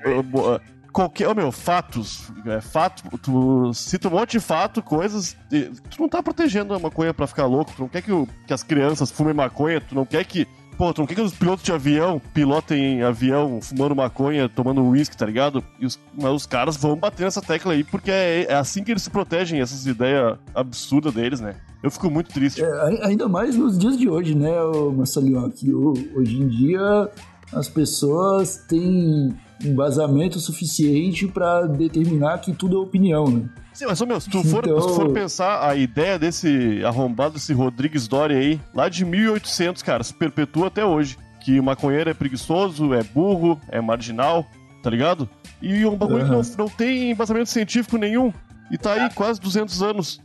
qualquer. 0.91 1.27
Oh, 1.27 1.35
meu, 1.35 1.51
fatos. 1.51 2.31
É, 2.45 2.61
fato, 2.61 3.03
tu 3.19 3.73
cita 3.73 4.07
um 4.07 4.11
monte 4.11 4.31
de 4.31 4.39
fato, 4.39 4.81
coisas. 4.81 5.35
E, 5.51 5.71
tu 5.89 6.01
não 6.01 6.09
tá 6.09 6.21
protegendo 6.21 6.73
a 6.73 6.79
maconha 6.79 7.13
pra 7.13 7.27
ficar 7.27 7.45
louco. 7.45 7.71
Tu 7.75 7.81
não 7.81 7.89
quer 7.89 8.01
que, 8.01 8.11
o, 8.11 8.27
que 8.45 8.53
as 8.53 8.63
crianças 8.63 9.11
fumem 9.11 9.33
maconha. 9.33 9.81
Tu 9.81 9.95
não 9.95 10.05
quer 10.05 10.23
que. 10.25 10.47
Pô, 10.77 10.93
tu 10.93 11.01
não 11.01 11.07
quer 11.07 11.15
que 11.15 11.21
os 11.21 11.33
pilotos 11.33 11.65
de 11.65 11.73
avião 11.73 12.21
pilotem 12.33 13.03
avião 13.03 13.59
fumando 13.61 13.93
maconha, 13.93 14.47
tomando 14.47 14.81
uísque, 14.85 15.17
tá 15.17 15.25
ligado? 15.25 15.61
E 15.77 15.85
os, 15.85 15.99
mas 16.13 16.31
os 16.31 16.45
caras 16.45 16.77
vão 16.77 16.95
bater 16.95 17.23
nessa 17.23 17.41
tecla 17.41 17.73
aí, 17.73 17.83
porque 17.83 18.09
é, 18.09 18.45
é 18.45 18.53
assim 18.53 18.81
que 18.81 18.91
eles 18.91 19.03
se 19.03 19.09
protegem, 19.09 19.59
essas 19.59 19.85
ideias 19.85 20.37
absurdas 20.55 21.13
deles, 21.13 21.41
né? 21.41 21.55
Eu 21.83 21.91
fico 21.91 22.09
muito 22.09 22.31
triste. 22.31 22.63
É, 22.63 23.05
ainda 23.05 23.27
mais 23.27 23.57
nos 23.57 23.77
dias 23.77 23.97
de 23.97 24.07
hoje, 24.07 24.33
né, 24.33 24.53
Marcelinho? 24.95 25.51
Que 25.51 25.73
hoje 25.73 26.41
em 26.41 26.47
dia 26.47 27.09
as 27.51 27.67
pessoas 27.67 28.63
têm 28.67 29.35
embasamento 29.63 30.39
suficiente 30.39 31.27
para 31.27 31.67
determinar 31.67 32.39
que 32.39 32.53
tudo 32.53 32.77
é 32.77 32.79
opinião, 32.79 33.29
né? 33.29 33.49
Sim, 33.73 33.85
mas, 33.87 34.01
meu, 34.01 34.19
se 34.19 34.29
tu, 34.29 34.43
for, 34.43 34.65
então... 34.65 34.81
se 34.81 34.87
tu 34.87 34.95
for 34.95 35.13
pensar 35.13 35.67
a 35.67 35.75
ideia 35.75 36.19
desse 36.19 36.83
arrombado, 36.83 37.35
desse 37.35 37.53
Rodrigues 37.53 38.07
Doria 38.07 38.37
aí, 38.37 38.59
lá 38.73 38.89
de 38.89 39.05
1800, 39.05 39.81
cara, 39.83 40.03
se 40.03 40.13
perpetua 40.13 40.67
até 40.67 40.83
hoje. 40.83 41.17
Que 41.41 41.57
o 41.57 41.63
maconheiro 41.63 42.09
é 42.09 42.13
preguiçoso, 42.13 42.93
é 42.93 43.01
burro, 43.01 43.59
é 43.69 43.79
marginal, 43.79 44.45
tá 44.83 44.89
ligado? 44.89 45.29
E 45.61 45.85
um 45.85 45.95
bagulho 45.95 46.25
uhum. 46.25 46.41
que 46.41 46.57
não, 46.57 46.65
não 46.65 46.69
tem 46.69 47.11
embasamento 47.11 47.49
científico 47.49 47.97
nenhum. 47.97 48.33
E 48.69 48.77
tá 48.77 48.93
aí 48.93 49.09
quase 49.11 49.39
200 49.39 49.81
anos 49.81 50.21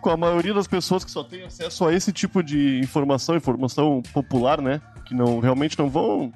com 0.00 0.10
a 0.10 0.16
maioria 0.16 0.54
das 0.54 0.66
pessoas 0.66 1.04
que 1.04 1.10
só 1.10 1.24
tem 1.24 1.44
acesso 1.44 1.84
a 1.86 1.92
esse 1.92 2.12
tipo 2.12 2.42
de 2.42 2.80
informação, 2.80 3.36
informação 3.36 4.02
popular, 4.12 4.60
né? 4.60 4.80
Que 5.04 5.14
não 5.14 5.40
realmente 5.40 5.78
não 5.78 5.88
vão. 5.88 6.32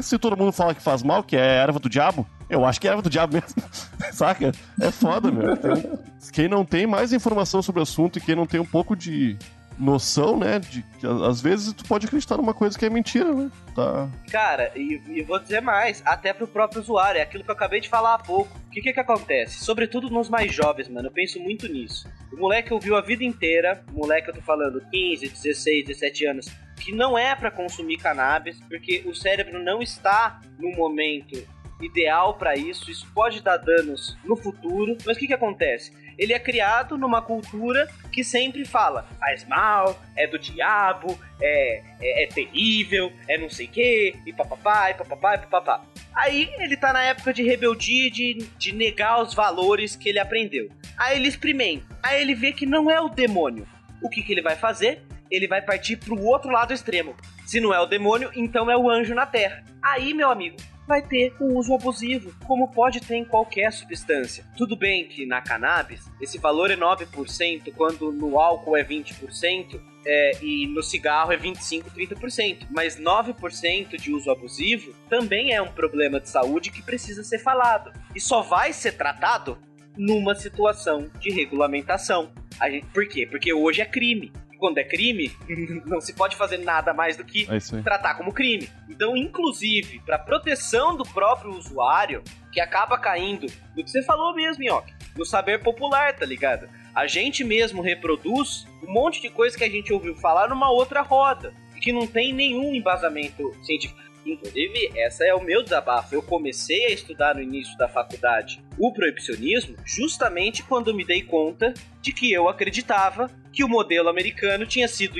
Se 0.00 0.18
todo 0.18 0.36
mundo 0.36 0.52
fala 0.52 0.74
que 0.74 0.82
faz 0.82 1.02
mal, 1.02 1.22
que 1.22 1.36
é 1.36 1.56
erva 1.56 1.78
do 1.78 1.88
diabo, 1.88 2.26
eu 2.48 2.64
acho 2.64 2.80
que 2.80 2.86
é 2.86 2.90
erva 2.90 3.02
do 3.02 3.10
diabo 3.10 3.34
mesmo. 3.34 3.62
Saca? 4.12 4.52
É 4.80 4.90
foda, 4.90 5.30
meu. 5.30 5.52
Então, 5.52 6.00
quem 6.32 6.48
não 6.48 6.64
tem 6.64 6.86
mais 6.86 7.12
informação 7.12 7.62
sobre 7.62 7.80
o 7.80 7.82
assunto 7.82 8.18
e 8.18 8.22
quem 8.22 8.36
não 8.36 8.46
tem 8.46 8.60
um 8.60 8.66
pouco 8.66 8.94
de 8.96 9.36
noção, 9.78 10.38
né? 10.38 10.58
De 10.58 10.82
que 10.98 11.06
às 11.06 11.40
vezes 11.40 11.72
tu 11.72 11.84
pode 11.84 12.06
acreditar 12.06 12.36
numa 12.36 12.54
coisa 12.54 12.78
que 12.78 12.84
é 12.84 12.90
mentira, 12.90 13.32
né? 13.34 13.50
Tá. 13.74 14.08
Cara, 14.30 14.70
e, 14.76 15.00
e 15.08 15.22
vou 15.22 15.38
dizer 15.38 15.60
mais, 15.60 16.02
até 16.04 16.32
pro 16.32 16.46
próprio 16.46 16.80
usuário, 16.80 17.18
é 17.18 17.22
aquilo 17.22 17.42
que 17.42 17.50
eu 17.50 17.54
acabei 17.54 17.80
de 17.80 17.88
falar 17.88 18.14
há 18.14 18.18
pouco. 18.18 18.56
O 18.66 18.70
que 18.70 18.80
que, 18.80 18.92
que 18.92 19.00
acontece? 19.00 19.64
Sobretudo 19.64 20.10
nos 20.10 20.28
mais 20.28 20.54
jovens, 20.54 20.88
mano, 20.88 21.08
eu 21.08 21.12
penso 21.12 21.40
muito 21.40 21.66
nisso. 21.68 22.08
O 22.32 22.36
moleque 22.36 22.72
ouviu 22.72 22.96
a 22.96 23.00
vida 23.00 23.24
inteira, 23.24 23.84
o 23.92 23.98
moleque 23.98 24.30
eu 24.30 24.34
tô 24.34 24.42
falando 24.42 24.80
15, 24.90 25.28
16, 25.28 25.86
17 25.86 26.26
anos, 26.26 26.46
que 26.82 26.92
não 26.92 27.16
é 27.16 27.34
para 27.36 27.50
consumir 27.50 27.96
cannabis, 27.98 28.60
porque 28.68 29.04
o 29.06 29.14
cérebro 29.14 29.62
não 29.62 29.80
está 29.80 30.40
no 30.58 30.72
momento 30.72 31.40
ideal 31.80 32.34
para 32.34 32.56
isso, 32.56 32.90
isso 32.90 33.06
pode 33.14 33.40
dar 33.40 33.56
danos 33.56 34.16
no 34.24 34.36
futuro. 34.36 34.96
Mas 35.06 35.16
o 35.16 35.20
que, 35.20 35.28
que 35.28 35.32
acontece? 35.32 35.92
Ele 36.18 36.32
é 36.32 36.38
criado 36.40 36.98
numa 36.98 37.22
cultura 37.22 37.88
que 38.10 38.24
sempre 38.24 38.64
fala: 38.64 39.06
faz 39.18 39.46
mal, 39.46 40.00
é 40.16 40.26
do 40.26 40.38
diabo, 40.38 41.16
é, 41.40 41.82
é, 42.00 42.24
é 42.24 42.26
terrível, 42.26 43.12
é 43.28 43.38
não 43.38 43.48
sei 43.48 43.66
o 43.66 43.70
que, 43.70 44.16
e 44.26 44.32
papapá, 44.32 44.90
e 44.90 44.94
papapá, 44.94 45.34
e 45.36 45.38
papapá. 45.38 45.84
Aí 46.12 46.52
ele 46.58 46.76
tá 46.76 46.92
na 46.92 47.04
época 47.04 47.32
de 47.32 47.42
rebeldia, 47.44 48.10
de, 48.10 48.34
de 48.58 48.74
negar 48.74 49.22
os 49.22 49.34
valores 49.34 49.94
que 49.94 50.08
ele 50.08 50.18
aprendeu. 50.18 50.68
Aí 50.98 51.16
ele 51.16 51.28
experimenta, 51.28 51.86
aí 52.02 52.20
ele 52.20 52.34
vê 52.34 52.52
que 52.52 52.66
não 52.66 52.90
é 52.90 53.00
o 53.00 53.08
demônio. 53.08 53.66
O 54.02 54.08
que, 54.08 54.20
que 54.20 54.32
ele 54.32 54.42
vai 54.42 54.56
fazer? 54.56 55.00
Ele 55.32 55.48
vai 55.48 55.62
partir 55.62 55.96
pro 55.96 56.22
outro 56.22 56.50
lado 56.50 56.74
extremo. 56.74 57.16
Se 57.46 57.58
não 57.58 57.72
é 57.72 57.80
o 57.80 57.86
demônio, 57.86 58.30
então 58.36 58.70
é 58.70 58.76
o 58.76 58.90
anjo 58.90 59.14
na 59.14 59.24
terra. 59.24 59.64
Aí, 59.82 60.12
meu 60.12 60.30
amigo, 60.30 60.56
vai 60.86 61.00
ter 61.00 61.34
um 61.40 61.56
uso 61.56 61.74
abusivo, 61.74 62.34
como 62.46 62.70
pode 62.70 63.00
ter 63.00 63.16
em 63.16 63.24
qualquer 63.24 63.72
substância. 63.72 64.44
Tudo 64.58 64.76
bem 64.76 65.08
que 65.08 65.24
na 65.24 65.40
cannabis 65.40 66.10
esse 66.20 66.38
valor 66.38 66.70
é 66.70 66.76
9%, 66.76 67.72
quando 67.74 68.12
no 68.12 68.38
álcool 68.38 68.76
é 68.76 68.84
20%, 68.84 69.80
é, 70.04 70.32
e 70.42 70.66
no 70.66 70.82
cigarro 70.82 71.32
é 71.32 71.36
25, 71.36 71.90
30%. 71.90 72.66
Mas 72.70 73.00
9% 73.00 73.96
de 73.96 74.12
uso 74.12 74.30
abusivo 74.30 74.92
também 75.08 75.54
é 75.54 75.62
um 75.62 75.72
problema 75.72 76.20
de 76.20 76.28
saúde 76.28 76.70
que 76.70 76.82
precisa 76.82 77.22
ser 77.22 77.38
falado. 77.38 77.92
E 78.14 78.20
só 78.20 78.42
vai 78.42 78.72
ser 78.72 78.92
tratado 78.92 79.58
numa 79.96 80.34
situação 80.34 81.10
de 81.20 81.30
regulamentação. 81.30 82.32
Gente, 82.62 82.86
por 82.86 83.06
quê? 83.06 83.26
Porque 83.26 83.52
hoje 83.52 83.80
é 83.80 83.86
crime 83.86 84.32
quando 84.62 84.78
é 84.78 84.84
crime, 84.84 85.32
não 85.84 86.00
se 86.00 86.12
pode 86.12 86.36
fazer 86.36 86.58
nada 86.58 86.94
mais 86.94 87.16
do 87.16 87.24
que 87.24 87.48
é 87.50 87.82
tratar 87.82 88.14
como 88.14 88.32
crime. 88.32 88.70
Então, 88.88 89.16
inclusive, 89.16 90.00
para 90.06 90.16
proteção 90.16 90.96
do 90.96 91.02
próprio 91.02 91.50
usuário, 91.50 92.22
que 92.52 92.60
acaba 92.60 92.96
caindo 92.96 93.48
no 93.76 93.82
que 93.82 93.90
você 93.90 94.04
falou 94.04 94.32
mesmo, 94.36 94.62
Nhoque, 94.62 94.94
no 95.16 95.26
saber 95.26 95.64
popular, 95.64 96.14
tá 96.14 96.24
ligado? 96.24 96.68
A 96.94 97.08
gente 97.08 97.42
mesmo 97.42 97.82
reproduz 97.82 98.64
um 98.86 98.92
monte 98.92 99.20
de 99.20 99.30
coisa 99.30 99.58
que 99.58 99.64
a 99.64 99.68
gente 99.68 99.92
ouviu 99.92 100.14
falar 100.14 100.48
numa 100.48 100.70
outra 100.70 101.02
roda, 101.02 101.52
que 101.82 101.92
não 101.92 102.06
tem 102.06 102.32
nenhum 102.32 102.72
embasamento 102.72 103.52
científico. 103.64 104.00
Inclusive, 104.24 104.92
essa 104.96 105.24
é 105.24 105.34
o 105.34 105.42
meu 105.42 105.62
desabafo. 105.62 106.14
Eu 106.14 106.22
comecei 106.22 106.86
a 106.86 106.90
estudar 106.90 107.34
no 107.34 107.42
início 107.42 107.76
da 107.76 107.88
faculdade 107.88 108.62
o 108.78 108.92
proibicionismo 108.92 109.76
justamente 109.84 110.62
quando 110.62 110.94
me 110.94 111.04
dei 111.04 111.22
conta 111.22 111.74
de 112.00 112.12
que 112.12 112.32
eu 112.32 112.48
acreditava 112.48 113.30
que 113.52 113.62
o 113.62 113.68
modelo 113.68 114.08
americano 114.08 114.64
tinha 114.66 114.88
sido 114.88 115.16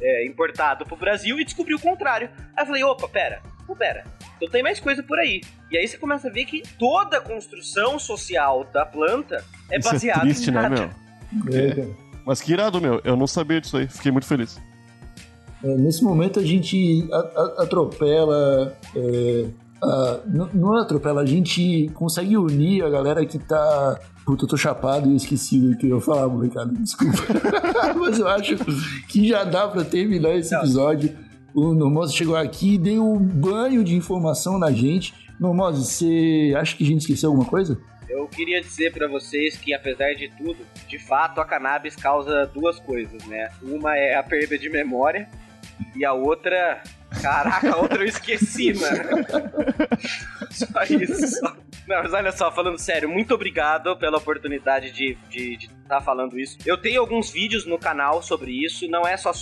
é, 0.00 0.26
importado 0.26 0.84
para 0.84 0.94
o 0.94 0.98
Brasil 0.98 1.38
e 1.38 1.44
descobri 1.44 1.74
o 1.74 1.80
contrário. 1.80 2.30
Aí 2.56 2.62
eu 2.62 2.66
falei, 2.66 2.84
opa, 2.84 3.08
pera, 3.08 3.42
oh, 3.68 3.76
pera, 3.76 4.04
então 4.36 4.48
tem 4.48 4.62
mais 4.62 4.80
coisa 4.80 5.02
por 5.02 5.18
aí. 5.18 5.42
E 5.70 5.76
aí 5.76 5.86
você 5.86 5.98
começa 5.98 6.28
a 6.28 6.30
ver 6.30 6.44
que 6.46 6.62
toda 6.78 7.18
a 7.18 7.20
construção 7.20 7.98
social 7.98 8.64
da 8.72 8.86
planta 8.86 9.44
é 9.70 9.78
Isso 9.78 9.90
baseada 9.90 10.20
é 10.20 10.22
triste, 10.22 10.50
em 10.50 10.52
né, 10.52 10.62
nada. 10.62 10.74
Né, 10.74 10.92
meu? 11.32 11.90
É. 11.90 12.04
Mas 12.24 12.40
que 12.40 12.52
irado, 12.52 12.80
meu. 12.80 13.00
Eu 13.04 13.16
não 13.16 13.26
sabia 13.26 13.60
disso 13.60 13.76
aí. 13.76 13.86
Fiquei 13.86 14.10
muito 14.10 14.26
feliz. 14.26 14.60
É, 15.64 15.76
nesse 15.76 16.04
momento 16.04 16.38
a 16.38 16.44
gente 16.44 17.08
atropela. 17.58 18.76
é, 18.94 19.46
a- 19.82 20.20
não, 20.26 20.48
não 20.54 20.76
atropela, 20.76 21.22
a 21.22 21.26
gente 21.26 21.90
consegue 21.94 22.36
unir 22.36 22.84
a 22.84 22.90
galera 22.90 23.24
que 23.24 23.38
tá. 23.38 23.98
Puta, 24.24 24.44
eu 24.44 24.48
tô 24.48 24.56
chapado 24.56 25.10
e 25.10 25.16
esqueci 25.16 25.58
o 25.58 25.76
que 25.76 25.88
eu 25.88 26.00
falar, 26.00 26.28
molecada. 26.28 26.72
Desculpa. 26.78 27.18
Mas 27.98 28.18
eu 28.18 28.28
acho 28.28 28.56
que 29.08 29.28
já 29.28 29.44
dá 29.44 29.68
pra 29.68 29.84
terminar 29.84 30.34
esse 30.36 30.54
episódio. 30.54 31.14
O 31.54 31.72
Normose 31.74 32.14
chegou 32.14 32.34
aqui 32.36 32.74
e 32.74 32.78
deu 32.78 33.04
um 33.04 33.18
banho 33.18 33.84
de 33.84 33.94
informação 33.94 34.58
na 34.58 34.70
gente. 34.72 35.12
Normose, 35.38 35.84
você 35.84 36.54
acha 36.56 36.74
que 36.76 36.84
a 36.84 36.86
gente 36.86 37.00
esqueceu 37.02 37.30
alguma 37.30 37.46
coisa? 37.48 37.78
Eu 38.08 38.26
queria 38.28 38.60
dizer 38.60 38.92
pra 38.92 39.06
vocês 39.08 39.56
que, 39.56 39.74
apesar 39.74 40.14
de 40.14 40.30
tudo, 40.38 40.56
de 40.88 40.98
fato 40.98 41.40
a 41.40 41.44
cannabis 41.44 41.94
causa 41.96 42.46
duas 42.54 42.78
coisas, 42.80 43.24
né? 43.26 43.48
Uma 43.62 43.96
é 43.96 44.14
a 44.16 44.22
perda 44.22 44.56
de 44.58 44.70
memória 44.70 45.28
e 45.94 46.04
a 46.04 46.12
outra. 46.12 46.82
Caraca, 47.22 47.72
a 47.72 47.76
outra 47.76 48.02
eu 48.02 48.06
esqueci, 48.06 48.72
mano. 48.74 49.24
Só 50.50 50.82
isso. 50.84 51.42
Não, 51.86 52.02
mas 52.02 52.12
olha 52.12 52.32
só, 52.32 52.50
falando 52.50 52.78
sério, 52.78 53.08
muito 53.08 53.34
obrigado 53.34 53.96
pela 53.96 54.18
oportunidade 54.18 54.90
de 54.90 55.12
estar 55.12 55.28
de, 55.28 55.70
tá 55.88 56.00
falando 56.00 56.38
isso. 56.38 56.56
Eu 56.64 56.78
tenho 56.78 57.00
alguns 57.00 57.30
vídeos 57.30 57.66
no 57.66 57.78
canal 57.78 58.22
sobre 58.22 58.52
isso, 58.52 58.88
não 58.88 59.06
é 59.06 59.16
só. 59.16 59.32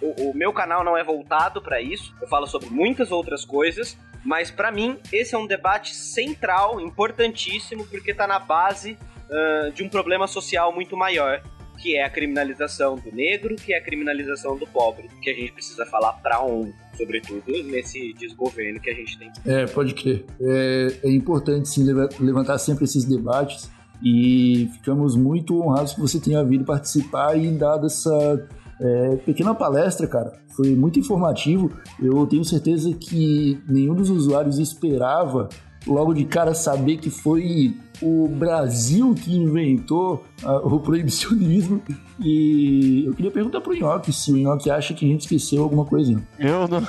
O, 0.00 0.30
o 0.30 0.34
meu 0.34 0.52
canal 0.52 0.82
não 0.82 0.96
é 0.96 1.04
voltado 1.04 1.60
pra 1.60 1.80
isso, 1.80 2.12
eu 2.20 2.26
falo 2.26 2.46
sobre 2.46 2.70
muitas 2.70 3.12
outras 3.12 3.44
coisas, 3.44 3.96
mas 4.24 4.50
pra 4.50 4.72
mim 4.72 4.98
esse 5.12 5.34
é 5.34 5.38
um 5.38 5.46
debate 5.46 5.94
central, 5.94 6.80
importantíssimo, 6.80 7.86
porque 7.86 8.12
tá 8.12 8.26
na 8.26 8.38
base 8.38 8.98
ah, 9.30 9.70
de 9.74 9.82
um 9.82 9.88
problema 9.88 10.26
social 10.26 10.72
muito 10.72 10.96
maior, 10.96 11.42
que 11.76 11.96
é 11.96 12.04
a 12.04 12.10
criminalização 12.10 12.96
do 12.96 13.14
negro, 13.14 13.56
que 13.56 13.72
é 13.72 13.78
a 13.78 13.82
criminalização 13.82 14.56
do 14.56 14.66
pobre, 14.66 15.08
que 15.22 15.30
a 15.30 15.34
gente 15.34 15.52
precisa 15.52 15.84
falar 15.86 16.12
pra 16.14 16.44
um, 16.44 16.72
sobretudo 16.96 17.42
nesse 17.64 18.12
desgoverno 18.14 18.80
que 18.80 18.90
a 18.90 18.94
gente 18.94 19.18
tem. 19.18 19.30
É, 19.44 19.66
pode 19.66 19.94
crer. 19.94 20.24
É, 20.40 21.00
é 21.04 21.10
importante 21.10 21.68
sim 21.68 21.84
leva- 21.84 22.08
levantar 22.20 22.58
sempre 22.58 22.84
esses 22.84 23.04
debates 23.04 23.70
e 24.02 24.68
ficamos 24.74 25.16
muito 25.16 25.60
honrados 25.60 25.94
que 25.94 26.00
você 26.00 26.18
tenha 26.20 26.42
vindo 26.44 26.64
participar 26.64 27.36
e 27.36 27.50
dado 27.50 27.86
essa 27.86 28.48
é, 28.80 29.16
pequena 29.16 29.54
palestra, 29.54 30.06
cara. 30.06 30.32
Foi 30.54 30.70
muito 30.74 30.98
informativo. 30.98 31.70
Eu 32.00 32.26
tenho 32.26 32.44
certeza 32.44 32.92
que 32.94 33.58
nenhum 33.68 33.94
dos 33.94 34.10
usuários 34.10 34.58
esperava 34.58 35.48
logo 35.86 36.12
de 36.12 36.24
cara 36.24 36.52
saber 36.52 36.96
que 36.98 37.10
foi 37.10 37.74
o 38.00 38.28
Brasil 38.28 39.14
que 39.14 39.34
inventou 39.34 40.24
ah, 40.42 40.58
o 40.58 40.80
proibicionismo. 40.80 41.82
E 42.18 43.04
eu 43.06 43.14
queria 43.14 43.30
perguntar 43.30 43.60
pro 43.60 43.74
Nhoque 43.74 44.12
se 44.12 44.32
o 44.32 44.36
Nhoque 44.36 44.70
acha 44.70 44.94
que 44.94 45.04
a 45.04 45.08
gente 45.08 45.22
esqueceu 45.22 45.62
alguma 45.62 45.84
coisa. 45.84 46.22
Eu 46.38 46.66
não. 46.66 46.86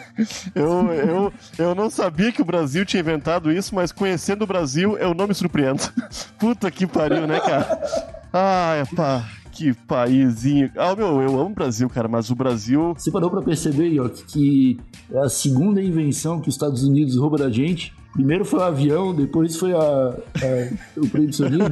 eu, 0.54 0.92
eu, 0.92 1.32
eu 1.58 1.74
não 1.74 1.90
sabia 1.90 2.30
que 2.30 2.42
o 2.42 2.44
Brasil 2.44 2.84
tinha 2.84 3.00
inventado 3.00 3.50
isso, 3.50 3.74
mas 3.74 3.92
conhecendo 3.92 4.42
o 4.42 4.46
Brasil, 4.46 4.96
eu 4.98 5.14
não 5.14 5.26
me 5.26 5.34
surpreendo. 5.34 5.82
Puta 6.38 6.70
que 6.70 6.86
pariu, 6.86 7.26
né, 7.26 7.40
cara? 7.40 7.82
Ai, 8.32 8.84
pá. 8.94 9.28
Que 9.58 9.74
paísinho. 9.74 10.70
Ah, 10.76 10.94
meu, 10.94 11.20
eu 11.20 11.30
amo 11.30 11.46
o 11.46 11.54
Brasil, 11.54 11.90
cara, 11.90 12.06
mas 12.06 12.30
o 12.30 12.34
Brasil. 12.36 12.94
Você 12.96 13.10
parou 13.10 13.28
pra 13.28 13.42
perceber, 13.42 13.88
Yoki, 13.88 14.24
que 14.24 14.80
é 15.12 15.18
a 15.18 15.28
segunda 15.28 15.82
invenção 15.82 16.40
que 16.40 16.48
os 16.48 16.54
Estados 16.54 16.84
Unidos 16.84 17.16
rouba 17.16 17.36
da 17.36 17.50
gente? 17.50 17.92
Primeiro 18.18 18.44
foi 18.44 18.58
o 18.58 18.62
avião, 18.64 19.14
depois 19.14 19.54
foi 19.56 19.72
a, 19.72 19.78
a- 19.78 20.16
o 20.96 21.08
proibicionismo. 21.08 21.68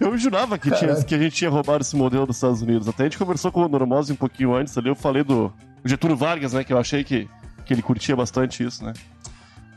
Eu, 0.00 0.08
eu 0.12 0.16
jurava 0.18 0.56
que, 0.56 0.70
tinha, 0.70 0.94
que 1.02 1.14
a 1.14 1.18
gente 1.18 1.34
tinha 1.34 1.50
roubado 1.50 1.82
esse 1.82 1.96
modelo 1.96 2.26
dos 2.26 2.36
Estados 2.36 2.62
Unidos. 2.62 2.86
Até 2.88 3.02
a 3.02 3.06
gente 3.06 3.18
conversou 3.18 3.50
com 3.50 3.64
o 3.64 3.68
Normose 3.68 4.12
um 4.12 4.16
pouquinho 4.16 4.54
antes 4.54 4.78
ali. 4.78 4.88
Eu 4.88 4.94
falei 4.94 5.24
do 5.24 5.52
Getúlio 5.84 6.16
Vargas, 6.16 6.52
né? 6.52 6.62
Que 6.62 6.72
eu 6.72 6.78
achei 6.78 7.02
que, 7.02 7.28
que 7.66 7.74
ele 7.74 7.82
curtia 7.82 8.14
bastante 8.14 8.62
isso, 8.64 8.84
né? 8.84 8.92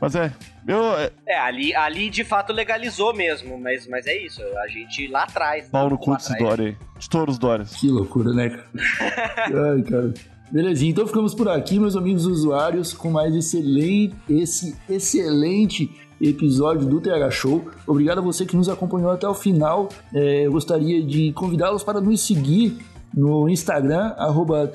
Mas 0.00 0.14
é. 0.14 0.32
Eu, 0.66 0.96
é 0.96 1.10
É, 1.26 1.38
ali, 1.40 1.74
ali 1.74 2.10
de 2.10 2.22
fato 2.22 2.52
legalizou 2.52 3.12
mesmo, 3.12 3.58
mas, 3.58 3.88
mas 3.88 4.06
é 4.06 4.16
isso, 4.24 4.40
a 4.62 4.68
gente 4.68 5.08
lá 5.08 5.24
atrás. 5.24 5.66
pau 5.68 5.90
no 5.90 5.96
lá 5.96 6.00
cu 6.00 6.16
desse 6.16 6.32
atrás. 6.32 6.48
Dória 6.56 6.66
aí. 6.68 6.76
De 7.00 7.08
todos 7.10 7.34
os 7.34 7.38
Dórias. 7.40 7.74
Que 7.74 7.88
loucura, 7.88 8.32
né, 8.32 8.50
cara? 8.50 8.66
Ai, 9.74 9.82
cara. 9.82 10.14
Belezinha, 10.50 10.90
então 10.90 11.06
ficamos 11.06 11.34
por 11.34 11.48
aqui, 11.48 11.78
meus 11.78 11.96
amigos 11.96 12.26
usuários, 12.26 12.92
com 12.92 13.10
mais 13.10 13.34
excelente, 13.34 14.14
esse 14.28 14.76
excelente 14.88 15.90
episódio 16.20 16.86
do 16.86 17.00
TH 17.00 17.30
Show. 17.30 17.68
Obrigado 17.86 18.18
a 18.18 18.20
você 18.20 18.46
que 18.46 18.56
nos 18.56 18.68
acompanhou 18.68 19.10
até 19.10 19.26
o 19.26 19.34
final. 19.34 19.88
É, 20.12 20.46
eu 20.46 20.52
gostaria 20.52 21.02
de 21.02 21.32
convidá-los 21.32 21.82
para 21.82 22.00
nos 22.00 22.24
seguir 22.26 22.78
no 23.12 23.48
Instagram, 23.48 24.14
arroba 24.16 24.70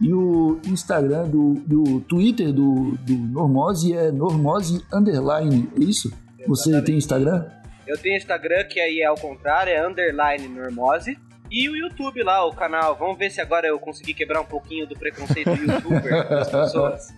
e 0.00 0.12
o 0.12 0.60
Instagram 0.66 1.28
do, 1.28 1.54
do 1.66 2.00
Twitter 2.02 2.52
do, 2.52 2.92
do 2.98 3.14
Normose 3.14 3.94
é 3.94 4.10
Normose 4.10 4.84
Underline, 4.92 5.70
é 5.74 5.84
isso? 5.84 6.12
Você 6.46 6.82
tem 6.82 6.96
Instagram? 6.96 7.46
Eu 7.86 7.96
tenho 7.96 8.16
Instagram, 8.16 8.64
que 8.64 8.80
aí 8.80 9.00
é 9.00 9.06
ao 9.06 9.16
contrário, 9.16 9.72
é 9.72 9.86
underline 9.86 10.48
normose. 10.48 11.18
E 11.50 11.68
o 11.68 11.76
YouTube 11.76 12.22
lá, 12.22 12.44
o 12.44 12.52
canal. 12.52 12.96
Vamos 12.96 13.18
ver 13.18 13.30
se 13.30 13.40
agora 13.40 13.66
eu 13.66 13.78
consegui 13.78 14.14
quebrar 14.14 14.40
um 14.40 14.44
pouquinho 14.44 14.86
do 14.86 14.96
preconceito 14.96 15.54
do 15.54 15.72
youtuber 15.72 16.28
das 16.28 16.50
pessoas. 16.50 17.14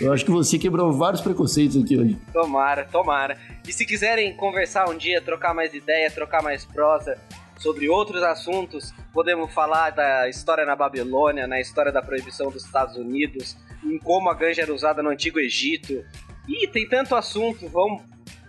Eu 0.00 0.12
acho 0.12 0.24
que 0.24 0.30
você 0.30 0.58
quebrou 0.58 0.92
vários 0.92 1.20
preconceitos 1.20 1.82
aqui 1.82 1.98
hoje. 1.98 2.18
Tomara, 2.32 2.84
tomara. 2.84 3.38
E 3.66 3.72
se 3.72 3.84
quiserem 3.84 4.34
conversar 4.34 4.88
um 4.88 4.96
dia, 4.96 5.20
trocar 5.20 5.54
mais 5.54 5.74
ideia, 5.74 6.10
trocar 6.10 6.42
mais 6.42 6.64
prosa 6.64 7.18
sobre 7.58 7.88
outros 7.88 8.22
assuntos, 8.22 8.92
podemos 9.12 9.52
falar 9.52 9.90
da 9.90 10.28
história 10.28 10.64
na 10.64 10.76
Babilônia, 10.76 11.46
na 11.46 11.60
história 11.60 11.90
da 11.90 12.02
proibição 12.02 12.50
dos 12.50 12.64
Estados 12.64 12.96
Unidos, 12.96 13.56
em 13.84 13.98
como 13.98 14.28
a 14.28 14.34
ganja 14.34 14.62
era 14.62 14.72
usada 14.72 15.02
no 15.02 15.10
Antigo 15.10 15.38
Egito. 15.38 16.04
Ih, 16.48 16.68
tem 16.68 16.88
tanto 16.88 17.14
assunto, 17.14 17.68
vamos, 17.68 18.02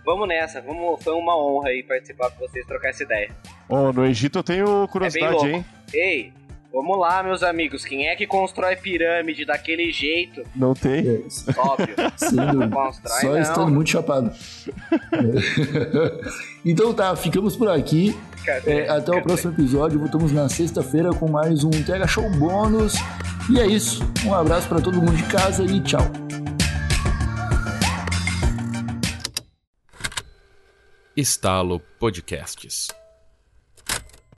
vamos 0.08 0.26
nessa. 0.26 0.60
Vamos, 0.62 1.02
foi 1.04 1.12
uma 1.12 1.36
honra 1.36 1.68
aí 1.68 1.82
participar 1.82 2.30
com 2.30 2.46
vocês, 2.46 2.64
trocar 2.66 2.88
essa 2.88 3.02
ideia. 3.02 3.30
Ó, 3.68 3.92
no 3.92 4.06
Egito 4.06 4.38
eu 4.38 4.42
tenho 4.42 4.84
É 4.84 4.86
curiosidade, 4.88 5.32
louco. 5.34 5.46
hein? 5.48 5.64
Ei, 5.92 6.32
vamos 6.72 6.98
lá, 6.98 7.22
meus 7.22 7.42
amigos. 7.42 7.84
Quem 7.84 8.08
é 8.08 8.16
que 8.16 8.26
constrói 8.26 8.76
pirâmide 8.76 9.44
daquele 9.44 9.92
jeito? 9.92 10.42
Não 10.56 10.72
tem. 10.72 11.00
É, 11.06 11.20
Óbvio. 11.60 11.94
sem 12.16 12.36
dúvida. 12.36 12.68
Constrói 12.68 13.20
Só 13.20 13.28
não. 13.28 13.38
estando 13.40 13.70
muito 13.70 13.90
chapado. 13.90 14.32
É. 15.12 16.30
então 16.64 16.94
tá, 16.94 17.14
ficamos 17.14 17.56
por 17.56 17.68
aqui. 17.68 18.16
Cadê? 18.44 18.80
É, 18.80 18.88
até 18.88 19.12
o 19.14 19.22
próximo 19.22 19.52
episódio. 19.52 19.98
Voltamos 19.98 20.32
na 20.32 20.48
sexta-feira 20.48 21.10
com 21.10 21.30
mais 21.30 21.64
um 21.64 21.70
TH 21.70 22.06
Show 22.06 22.30
bônus. 22.30 22.94
E 23.50 23.60
é 23.60 23.66
isso. 23.66 24.02
Um 24.24 24.34
abraço 24.34 24.68
pra 24.68 24.80
todo 24.80 24.96
mundo 25.00 25.16
de 25.16 25.24
casa 25.24 25.64
e 25.64 25.80
tchau. 25.80 26.06
Estalo 31.18 31.80
Podcasts. 31.98 32.94